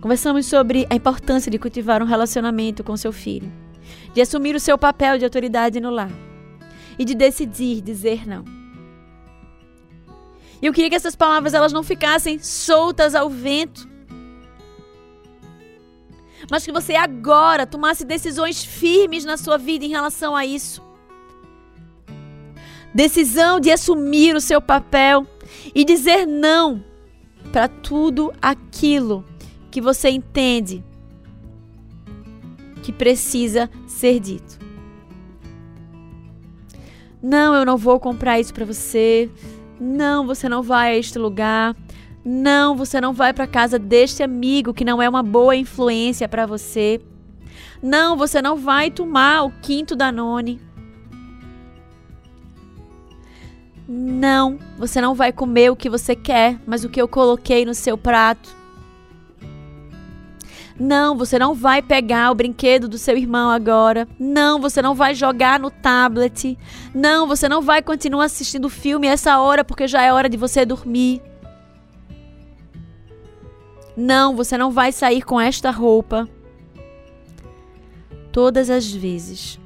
Conversamos 0.00 0.46
sobre 0.46 0.86
a 0.88 0.94
importância 0.94 1.50
de 1.50 1.58
cultivar 1.58 2.02
um 2.02 2.06
relacionamento 2.06 2.82
com 2.82 2.96
seu 2.96 3.12
filho, 3.12 3.52
de 4.14 4.20
assumir 4.20 4.54
o 4.54 4.60
seu 4.60 4.78
papel 4.78 5.18
de 5.18 5.24
autoridade 5.24 5.80
no 5.80 5.90
lar 5.90 6.10
e 6.98 7.04
de 7.04 7.14
decidir 7.14 7.80
dizer 7.80 8.26
não. 8.26 8.44
E 10.62 10.66
eu 10.66 10.72
queria 10.72 10.90
que 10.90 10.96
essas 10.96 11.16
palavras 11.16 11.54
elas 11.54 11.72
não 11.72 11.82
ficassem 11.82 12.38
soltas 12.38 13.14
ao 13.14 13.28
vento, 13.28 13.88
mas 16.50 16.64
que 16.64 16.72
você 16.72 16.94
agora 16.94 17.66
tomasse 17.66 18.04
decisões 18.04 18.64
firmes 18.64 19.24
na 19.24 19.36
sua 19.36 19.58
vida 19.58 19.84
em 19.84 19.88
relação 19.88 20.34
a 20.34 20.44
isso 20.44 20.90
decisão 22.94 23.60
de 23.60 23.70
assumir 23.70 24.34
o 24.34 24.40
seu 24.40 24.60
papel 24.60 25.26
e 25.74 25.84
dizer 25.84 26.26
não 26.26 26.84
para 27.52 27.68
tudo 27.68 28.32
aquilo 28.40 29.24
que 29.70 29.80
você 29.80 30.10
entende 30.10 30.84
que 32.82 32.92
precisa 32.92 33.70
ser 33.86 34.18
dito. 34.20 34.58
Não, 37.22 37.54
eu 37.54 37.64
não 37.64 37.76
vou 37.76 38.00
comprar 38.00 38.40
isso 38.40 38.52
para 38.52 38.64
você. 38.64 39.30
Não, 39.78 40.26
você 40.26 40.48
não 40.48 40.62
vai 40.62 40.92
a 40.92 40.98
este 40.98 41.18
lugar. 41.18 41.76
Não, 42.24 42.74
você 42.74 43.00
não 43.00 43.12
vai 43.12 43.32
para 43.32 43.46
casa 43.46 43.78
deste 43.78 44.22
amigo 44.22 44.74
que 44.74 44.84
não 44.84 45.00
é 45.00 45.08
uma 45.08 45.22
boa 45.22 45.54
influência 45.54 46.28
para 46.28 46.46
você. 46.46 47.00
Não, 47.82 48.16
você 48.16 48.42
não 48.42 48.56
vai 48.56 48.90
tomar 48.90 49.44
o 49.44 49.50
quinto 49.62 49.96
Danone. 49.96 50.60
Não, 53.88 54.58
você 54.78 55.00
não 55.00 55.14
vai 55.14 55.32
comer 55.32 55.70
o 55.70 55.76
que 55.76 55.90
você 55.90 56.14
quer, 56.14 56.60
mas 56.66 56.84
o 56.84 56.88
que 56.88 57.00
eu 57.00 57.08
coloquei 57.08 57.64
no 57.64 57.74
seu 57.74 57.98
prato. 57.98 58.59
Não, 60.80 61.14
você 61.14 61.38
não 61.38 61.52
vai 61.54 61.82
pegar 61.82 62.30
o 62.30 62.34
brinquedo 62.34 62.88
do 62.88 62.96
seu 62.96 63.14
irmão 63.14 63.50
agora. 63.50 64.08
Não, 64.18 64.58
você 64.58 64.80
não 64.80 64.94
vai 64.94 65.14
jogar 65.14 65.60
no 65.60 65.70
tablet. 65.70 66.56
Não, 66.94 67.26
você 67.26 67.50
não 67.50 67.60
vai 67.60 67.82
continuar 67.82 68.24
assistindo 68.24 68.64
o 68.64 68.70
filme 68.70 69.06
essa 69.06 69.38
hora 69.38 69.62
porque 69.62 69.86
já 69.86 70.00
é 70.00 70.10
hora 70.10 70.26
de 70.26 70.38
você 70.38 70.64
dormir. 70.64 71.20
Não, 73.94 74.34
você 74.34 74.56
não 74.56 74.70
vai 74.70 74.90
sair 74.90 75.20
com 75.20 75.38
esta 75.38 75.70
roupa. 75.70 76.26
Todas 78.32 78.70
as 78.70 78.90
vezes 78.90 79.60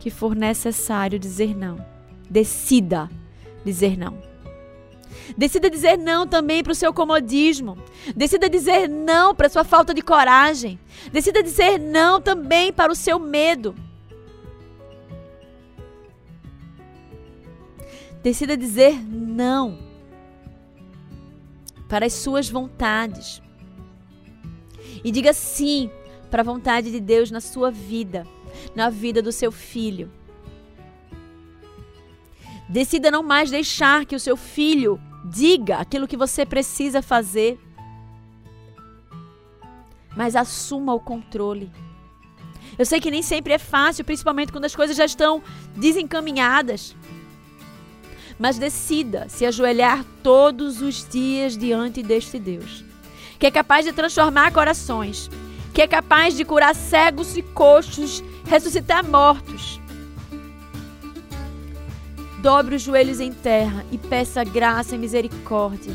que 0.00 0.08
for 0.08 0.34
necessário 0.34 1.18
dizer 1.18 1.54
não, 1.54 1.76
decida 2.30 3.10
dizer 3.66 3.98
não. 3.98 4.27
Decida 5.36 5.70
dizer 5.70 5.96
não 5.96 6.26
também 6.26 6.62
para 6.62 6.72
o 6.72 6.76
seu 6.76 6.92
comodismo. 6.92 7.76
Decida 8.14 8.48
dizer 8.48 8.88
não 8.88 9.34
para 9.34 9.46
a 9.46 9.50
sua 9.50 9.64
falta 9.64 9.92
de 9.92 10.02
coragem. 10.02 10.78
Decida 11.12 11.42
dizer 11.42 11.78
não 11.78 12.20
também 12.20 12.72
para 12.72 12.92
o 12.92 12.96
seu 12.96 13.18
medo. 13.18 13.74
Decida 18.22 18.56
dizer 18.56 19.00
não 19.04 19.78
para 21.88 22.06
as 22.06 22.12
suas 22.12 22.48
vontades. 22.48 23.40
E 25.04 25.10
diga 25.10 25.32
sim 25.32 25.90
para 26.30 26.42
a 26.42 26.44
vontade 26.44 26.90
de 26.90 27.00
Deus 27.00 27.30
na 27.30 27.40
sua 27.40 27.70
vida, 27.70 28.26
na 28.74 28.90
vida 28.90 29.22
do 29.22 29.32
seu 29.32 29.50
filho. 29.50 30.10
Decida 32.68 33.10
não 33.10 33.22
mais 33.22 33.50
deixar 33.50 34.04
que 34.04 34.14
o 34.14 34.20
seu 34.20 34.36
filho 34.36 35.00
diga 35.28 35.76
aquilo 35.76 36.08
que 36.08 36.16
você 36.16 36.46
precisa 36.46 37.02
fazer, 37.02 37.58
mas 40.16 40.34
assuma 40.34 40.94
o 40.94 41.00
controle. 41.00 41.70
Eu 42.78 42.84
sei 42.84 43.00
que 43.00 43.10
nem 43.10 43.22
sempre 43.22 43.52
é 43.52 43.58
fácil, 43.58 44.04
principalmente 44.04 44.52
quando 44.52 44.64
as 44.64 44.74
coisas 44.74 44.96
já 44.96 45.04
estão 45.04 45.42
desencaminhadas. 45.76 46.96
Mas 48.38 48.58
decida 48.58 49.28
se 49.28 49.44
ajoelhar 49.44 50.04
todos 50.22 50.80
os 50.80 51.08
dias 51.08 51.56
diante 51.56 52.02
deste 52.02 52.38
Deus, 52.38 52.84
que 53.38 53.46
é 53.46 53.50
capaz 53.50 53.84
de 53.84 53.92
transformar 53.92 54.52
corações, 54.52 55.28
que 55.74 55.82
é 55.82 55.86
capaz 55.86 56.36
de 56.36 56.44
curar 56.44 56.74
cegos 56.74 57.36
e 57.36 57.42
coxos, 57.42 58.22
ressuscitar 58.46 59.04
mortos 59.04 59.80
Dobre 62.48 62.76
os 62.76 62.82
joelhos 62.82 63.20
em 63.20 63.30
terra 63.30 63.84
e 63.92 63.98
peça 63.98 64.42
graça 64.42 64.94
e 64.94 64.98
misericórdia. 64.98 65.92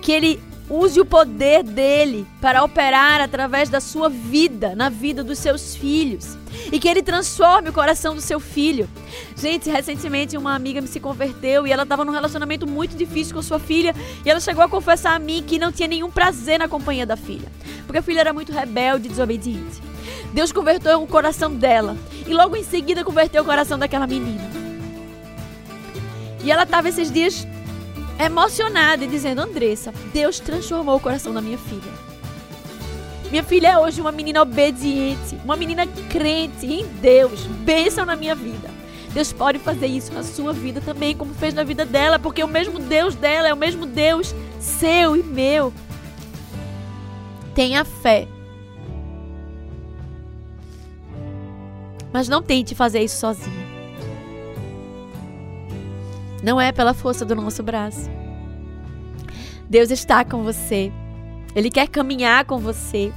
Que 0.00 0.10
Ele 0.10 0.40
use 0.70 0.98
o 0.98 1.04
poder 1.04 1.62
dele 1.62 2.26
para 2.40 2.64
operar 2.64 3.20
através 3.20 3.68
da 3.68 3.78
sua 3.78 4.08
vida, 4.08 4.74
na 4.74 4.88
vida 4.88 5.22
dos 5.22 5.38
seus 5.38 5.76
filhos. 5.76 6.38
E 6.72 6.80
que 6.80 6.88
ele 6.88 7.02
transforme 7.02 7.68
o 7.68 7.74
coração 7.74 8.14
do 8.14 8.22
seu 8.22 8.40
filho. 8.40 8.88
Gente, 9.36 9.68
recentemente 9.68 10.38
uma 10.38 10.54
amiga 10.54 10.80
me 10.80 10.88
se 10.88 10.98
converteu 10.98 11.66
e 11.66 11.72
ela 11.72 11.82
estava 11.82 12.06
num 12.06 12.12
relacionamento 12.12 12.66
muito 12.66 12.96
difícil 12.96 13.34
com 13.34 13.42
sua 13.42 13.58
filha. 13.58 13.94
E 14.24 14.30
ela 14.30 14.40
chegou 14.40 14.64
a 14.64 14.68
confessar 14.68 15.14
a 15.14 15.18
mim 15.18 15.44
que 15.46 15.58
não 15.58 15.70
tinha 15.70 15.88
nenhum 15.88 16.10
prazer 16.10 16.58
na 16.58 16.68
companhia 16.68 17.04
da 17.04 17.18
filha. 17.18 17.52
Porque 17.84 17.98
a 17.98 18.02
filha 18.02 18.20
era 18.20 18.32
muito 18.32 18.50
rebelde 18.50 19.08
e 19.08 19.10
desobediente. 19.10 19.82
Deus 20.32 20.52
converteu 20.52 21.02
o 21.02 21.06
coração 21.06 21.54
dela. 21.54 21.98
E 22.26 22.32
logo 22.32 22.56
em 22.56 22.64
seguida 22.64 23.04
converteu 23.04 23.42
o 23.42 23.46
coração 23.46 23.78
daquela 23.78 24.06
menina. 24.06 24.61
E 26.42 26.50
ela 26.50 26.64
estava 26.64 26.88
esses 26.88 27.10
dias 27.10 27.46
emocionada 28.18 29.04
e 29.04 29.08
dizendo: 29.08 29.40
Andressa, 29.40 29.92
Deus 30.12 30.40
transformou 30.40 30.96
o 30.96 31.00
coração 31.00 31.32
da 31.32 31.40
minha 31.40 31.58
filha. 31.58 31.92
Minha 33.30 33.42
filha 33.42 33.68
é 33.68 33.78
hoje 33.78 34.00
uma 34.00 34.12
menina 34.12 34.42
obediente, 34.42 35.38
uma 35.42 35.56
menina 35.56 35.86
crente 35.86 36.66
em 36.66 36.86
Deus. 36.86 37.46
Bênção 37.46 38.04
na 38.04 38.14
minha 38.14 38.34
vida. 38.34 38.68
Deus 39.14 39.32
pode 39.32 39.58
fazer 39.58 39.86
isso 39.86 40.12
na 40.12 40.22
sua 40.22 40.52
vida 40.52 40.80
também, 40.80 41.16
como 41.16 41.34
fez 41.34 41.52
na 41.54 41.64
vida 41.64 41.84
dela, 41.84 42.18
porque 42.18 42.42
o 42.42 42.48
mesmo 42.48 42.78
Deus 42.78 43.14
dela 43.14 43.48
é 43.48 43.54
o 43.54 43.56
mesmo 43.56 43.86
Deus 43.86 44.34
seu 44.58 45.16
e 45.16 45.22
meu. 45.22 45.72
Tenha 47.54 47.84
fé. 47.84 48.26
Mas 52.12 52.28
não 52.28 52.42
tente 52.42 52.74
fazer 52.74 53.00
isso 53.00 53.18
sozinha. 53.18 53.71
Não 56.42 56.60
é 56.60 56.72
pela 56.72 56.92
força 56.92 57.24
do 57.24 57.34
nosso 57.34 57.62
braço. 57.62 58.10
Deus 59.70 59.90
está 59.90 60.24
com 60.24 60.42
você. 60.42 60.92
Ele 61.54 61.70
quer 61.70 61.88
caminhar 61.88 62.44
com 62.44 62.58
você. 62.58 63.12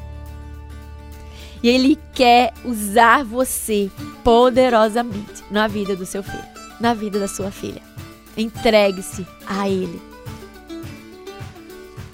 E 1.63 1.69
Ele 1.69 1.97
quer 2.13 2.53
usar 2.63 3.23
você 3.23 3.89
poderosamente 4.23 5.43
na 5.49 5.67
vida 5.67 5.95
do 5.95 6.05
seu 6.05 6.21
filho, 6.21 6.45
na 6.79 6.93
vida 6.93 7.19
da 7.19 7.27
sua 7.27 7.49
filha. 7.49 7.81
Entregue-se 8.37 9.25
a 9.47 9.67
Ele. 9.67 9.99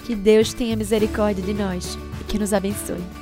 Que 0.06 0.14
Deus 0.14 0.54
tenha 0.54 0.76
misericórdia 0.76 1.44
de 1.44 1.52
nós 1.52 1.98
e 2.20 2.24
que 2.24 2.38
nos 2.38 2.52
abençoe. 2.52 3.21